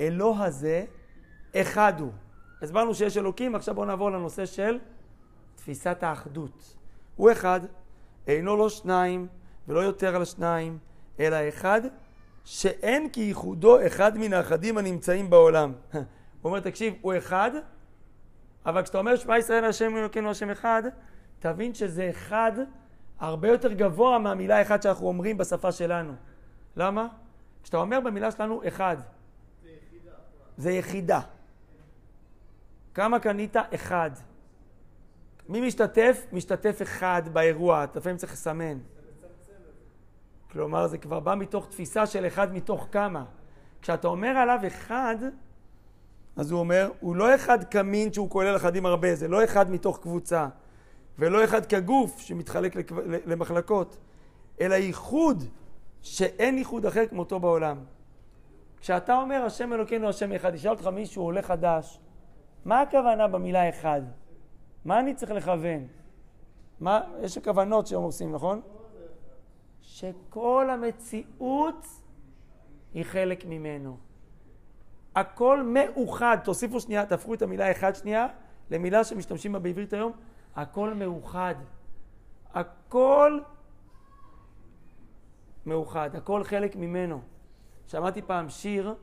אלוה 0.00 0.44
הזה 0.44 0.84
אחד 1.56 2.00
הוא. 2.00 2.12
הסברנו 2.62 2.94
שיש 2.94 3.16
אלוקים, 3.16 3.54
עכשיו 3.54 3.74
בואו 3.74 3.86
נעבור 3.86 4.10
לנושא 4.10 4.46
של 4.46 4.78
תפיסת 5.54 6.02
האחדות. 6.02 6.76
הוא 7.16 7.32
אחד, 7.32 7.60
אינו 8.26 8.56
לא 8.56 8.68
שניים 8.68 9.26
ולא 9.68 9.80
יותר 9.80 10.16
על 10.16 10.24
שניים, 10.24 10.78
אלא 11.20 11.36
אחד 11.48 11.80
שאין 12.44 13.08
כייחודו 13.12 13.86
אחד 13.86 14.18
מן 14.18 14.32
האחדים 14.32 14.78
הנמצאים 14.78 15.30
בעולם. 15.30 15.72
הוא 15.92 16.02
אומר, 16.44 16.60
תקשיב, 16.60 16.94
הוא 17.00 17.14
אחד, 17.18 17.50
אבל 18.66 18.82
כשאתה 18.82 18.98
אומר 18.98 19.16
שמע 19.16 19.38
ישראל 19.38 19.64
השם 19.64 19.96
אלוקינו 19.96 20.30
השם 20.30 20.50
אחד, 20.50 20.82
תבין 21.38 21.74
שזה 21.74 22.10
אחד 22.10 22.52
הרבה 23.18 23.48
יותר 23.48 23.72
גבוה 23.72 24.18
מהמילה 24.18 24.62
אחד 24.62 24.82
שאנחנו 24.82 25.06
אומרים 25.06 25.38
בשפה 25.38 25.72
שלנו. 25.72 26.12
למה? 26.76 27.08
כשאתה 27.62 27.76
אומר 27.76 28.00
במילה 28.00 28.30
שלנו 28.30 28.62
אחד, 28.68 28.96
זה 30.56 30.72
יחידה. 30.72 31.20
כמה 32.94 33.18
קנית? 33.18 33.56
אחד. 33.74 34.10
מי 35.48 35.66
משתתף? 35.66 36.26
משתתף 36.32 36.82
אחד 36.82 37.22
באירוע, 37.32 37.84
אתה 37.84 37.98
לפעמים 37.98 38.16
צריך 38.16 38.32
לסמן. 38.32 38.78
כלומר, 40.52 40.86
זה 40.86 40.98
כבר 40.98 41.20
בא 41.20 41.34
מתוך 41.34 41.66
תפיסה 41.66 42.06
של 42.06 42.26
אחד 42.26 42.54
מתוך 42.54 42.88
כמה. 42.92 43.24
כשאתה 43.82 44.08
אומר 44.08 44.28
עליו 44.28 44.58
אחד, 44.66 45.16
אז 46.36 46.50
הוא 46.50 46.60
אומר, 46.60 46.90
הוא 47.00 47.16
לא 47.16 47.34
אחד 47.34 47.64
כמין 47.64 48.12
שהוא 48.12 48.30
כולל 48.30 48.56
אחדים 48.56 48.86
הרבה, 48.86 49.14
זה 49.14 49.28
לא 49.28 49.44
אחד 49.44 49.70
מתוך 49.70 49.98
קבוצה, 49.98 50.48
ולא 51.18 51.44
אחד 51.44 51.66
כגוף 51.66 52.20
שמתחלק 52.20 52.76
למחלקות, 53.26 53.96
אלא 54.60 54.74
ייחוד 54.74 55.44
שאין 56.02 56.58
ייחוד 56.58 56.86
אחר 56.86 57.06
כמותו 57.06 57.40
בעולם. 57.40 57.76
כשאתה 58.84 59.16
אומר 59.16 59.44
השם 59.44 59.72
אלוקינו 59.72 60.08
השם 60.08 60.32
אחד, 60.32 60.54
ישאל 60.54 60.70
אותך 60.70 60.86
מישהו 60.86 61.22
עולה 61.22 61.42
חדש, 61.42 62.00
מה 62.64 62.80
הכוונה 62.80 63.28
במילה 63.28 63.68
אחד? 63.68 64.02
מה 64.84 65.00
אני 65.00 65.14
צריך 65.14 65.32
לכוון? 65.32 65.86
מה, 66.80 67.00
יש 67.22 67.38
כוונות 67.38 67.86
שהם 67.86 68.02
עושים, 68.02 68.32
נכון? 68.32 68.60
שכל 69.80 70.68
המציאות 70.70 71.86
היא 72.94 73.04
חלק 73.04 73.44
ממנו. 73.44 73.96
הכל 75.16 75.62
מאוחד, 75.62 76.36
תוסיפו 76.44 76.80
שנייה, 76.80 77.06
תהפכו 77.06 77.34
את 77.34 77.42
המילה 77.42 77.70
אחד 77.70 77.94
שנייה 77.94 78.26
למילה 78.70 79.04
שמשתמשים 79.04 79.52
בה 79.52 79.58
בעברית 79.58 79.92
היום, 79.92 80.12
הכל 80.56 80.94
מאוחד. 80.94 81.54
הכל 82.54 83.40
מאוחד, 85.66 86.10
הכל 86.14 86.44
חלק 86.44 86.76
ממנו. 86.76 87.33
שמעתי 87.86 88.22
פעם 88.22 88.48
שיר 88.48 88.94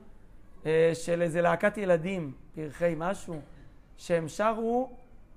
אה, 0.66 0.90
של 0.94 1.22
איזה 1.22 1.40
להקת 1.40 1.78
ילדים, 1.78 2.32
פרחי 2.54 2.94
משהו, 2.96 3.40
שהם 3.96 4.28
שרו 4.28 4.90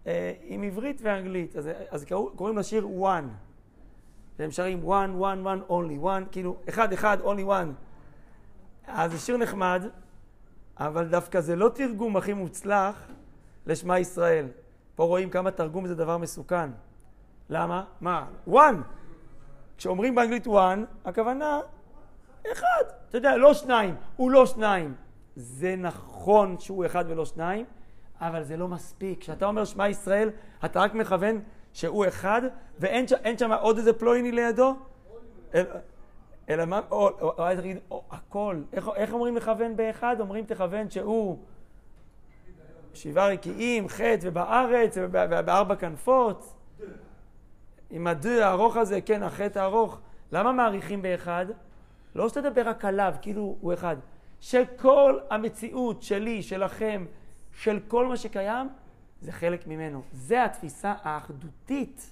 אה, 0.07 0.33
עם 0.43 0.63
עברית 0.63 1.01
ואנגלית, 1.03 1.55
אז, 1.55 1.69
אז 1.89 2.03
קראו, 2.03 2.31
קוראים 2.35 2.57
לשיר 2.57 2.87
one. 3.01 3.45
והם 4.39 4.51
שרים 4.51 4.83
one, 4.83 5.21
one, 5.21 5.45
one, 5.45 5.71
only, 5.71 6.03
one, 6.03 6.31
כאילו, 6.31 6.55
אחד, 6.69 6.93
אחד, 6.93 7.17
only 7.23 7.47
one. 7.47 7.69
אז 8.87 9.11
זה 9.11 9.17
שיר 9.17 9.37
נחמד, 9.37 9.83
אבל 10.77 11.07
דווקא 11.07 11.41
זה 11.41 11.55
לא 11.55 11.69
תרגום 11.69 12.17
הכי 12.17 12.33
מוצלח 12.33 13.07
לשמע 13.65 13.99
ישראל. 13.99 14.47
פה 14.95 15.03
רואים 15.03 15.29
כמה 15.29 15.51
תרגום 15.51 15.87
זה 15.87 15.95
דבר 15.95 16.17
מסוכן. 16.17 16.69
למה? 17.49 17.83
מה? 18.01 18.25
one. 18.49 18.75
כשאומרים 19.77 20.15
באנגלית 20.15 20.47
one, 20.47 20.79
הכוונה 21.05 21.59
אחד. 22.51 22.83
אתה 23.09 23.17
יודע, 23.17 23.37
לא 23.37 23.53
שניים, 23.53 23.95
הוא 24.15 24.31
לא 24.31 24.45
שניים. 24.45 24.95
זה 25.35 25.75
נכון 25.75 26.57
שהוא 26.59 26.85
אחד 26.85 27.05
ולא 27.07 27.25
שניים, 27.25 27.65
אבל 28.21 28.43
זה 28.43 28.57
לא 28.57 28.67
מספיק. 28.67 29.21
כשאתה 29.21 29.45
אומר 29.45 29.65
שמע 29.65 29.89
ישראל, 29.89 30.29
אתה 30.65 30.79
רק 30.79 30.93
מכוון 30.93 31.41
שהוא 31.73 32.05
אחד, 32.07 32.41
ואין 32.79 33.07
שם 33.37 33.51
עוד 33.51 33.77
איזה 33.77 33.93
פלויני 33.93 34.31
לידו? 34.31 34.75
אלא, 36.49 36.65
מה, 36.65 36.79
או, 36.91 37.07
או, 37.09 37.13
או, 37.21 37.33
או, 37.37 37.47
או, 37.91 38.03
הכל. 38.11 38.61
איך, 38.73 38.89
איך 38.95 39.13
אומרים 39.13 39.35
לכוון 39.35 39.75
באחד? 39.75 40.15
אומרים 40.19 40.45
תכוון 40.45 40.89
שהוא 40.89 41.37
שבעה 42.93 43.27
רקיעים, 43.27 43.89
חטא 43.89 44.17
ובארץ 44.21 44.97
וב- 44.97 45.15
ובארבע 45.31 45.75
כנפות. 45.75 46.53
עם 47.89 48.07
הד 48.07 48.25
הארוך 48.25 48.77
הזה, 48.77 49.01
כן, 49.01 49.23
החטא 49.23 49.59
הארוך. 49.59 49.99
למה 50.31 50.51
מעריכים 50.51 51.01
באחד? 51.01 51.45
לא 52.15 52.29
שתדבר 52.29 52.69
רק 52.69 52.85
עליו, 52.85 53.13
כאילו 53.21 53.57
הוא 53.61 53.73
אחד. 53.73 53.95
שכל 54.41 55.19
המציאות 55.29 56.01
שלי, 56.01 56.43
שלכם, 56.43 57.05
של 57.53 57.79
כל 57.87 58.05
מה 58.07 58.17
שקיים, 58.17 58.69
זה 59.21 59.31
חלק 59.31 59.67
ממנו. 59.67 60.01
זה 60.11 60.45
התפיסה 60.45 60.93
האחדותית 61.03 62.11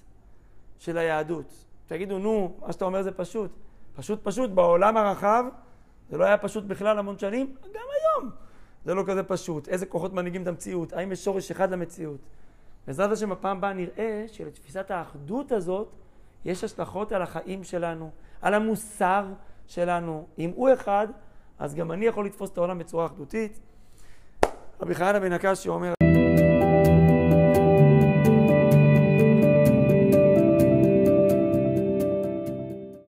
של 0.78 0.98
היהדות. 0.98 1.64
תגידו, 1.86 2.18
נו, 2.18 2.56
מה 2.60 2.72
שאתה 2.72 2.84
אומר 2.84 3.02
זה 3.02 3.12
פשוט. 3.12 3.50
פשוט 3.96 4.20
פשוט, 4.22 4.50
בעולם 4.50 4.96
הרחב, 4.96 5.44
זה 6.10 6.18
לא 6.18 6.24
היה 6.24 6.38
פשוט 6.38 6.64
בכלל 6.64 6.98
המון 6.98 7.18
שנים, 7.18 7.54
גם 7.62 7.70
היום. 7.72 8.30
זה 8.84 8.94
לא 8.94 9.02
כזה 9.06 9.22
פשוט. 9.22 9.68
איזה 9.68 9.86
כוחות 9.86 10.12
מנהיגים 10.12 10.42
את 10.42 10.46
המציאות? 10.46 10.92
האם 10.92 11.12
יש 11.12 11.24
שורש 11.24 11.50
אחד 11.50 11.70
למציאות? 11.70 12.20
בעזרת 12.86 13.10
השם, 13.10 13.30
בפעם 13.30 13.56
הבאה 13.56 13.72
נראה 13.72 14.24
שלתפיסת 14.26 14.90
האחדות 14.90 15.52
הזאת 15.52 15.88
יש 16.44 16.64
השלכות 16.64 17.12
על 17.12 17.22
החיים 17.22 17.64
שלנו, 17.64 18.10
על 18.42 18.54
המוסר 18.54 19.26
שלנו. 19.66 20.26
אם 20.38 20.50
הוא 20.54 20.72
אחד, 20.72 21.08
אז 21.58 21.74
גם 21.74 21.92
אני 21.92 22.06
יכול 22.06 22.26
לתפוס 22.26 22.50
את 22.50 22.58
העולם 22.58 22.78
בצורה 22.78 23.06
אחדותית. 23.06 23.60
רבי 24.80 24.94
חיינה 24.94 25.20
בן 25.20 25.32
הקשי 25.32 25.68
אומר... 25.68 26.03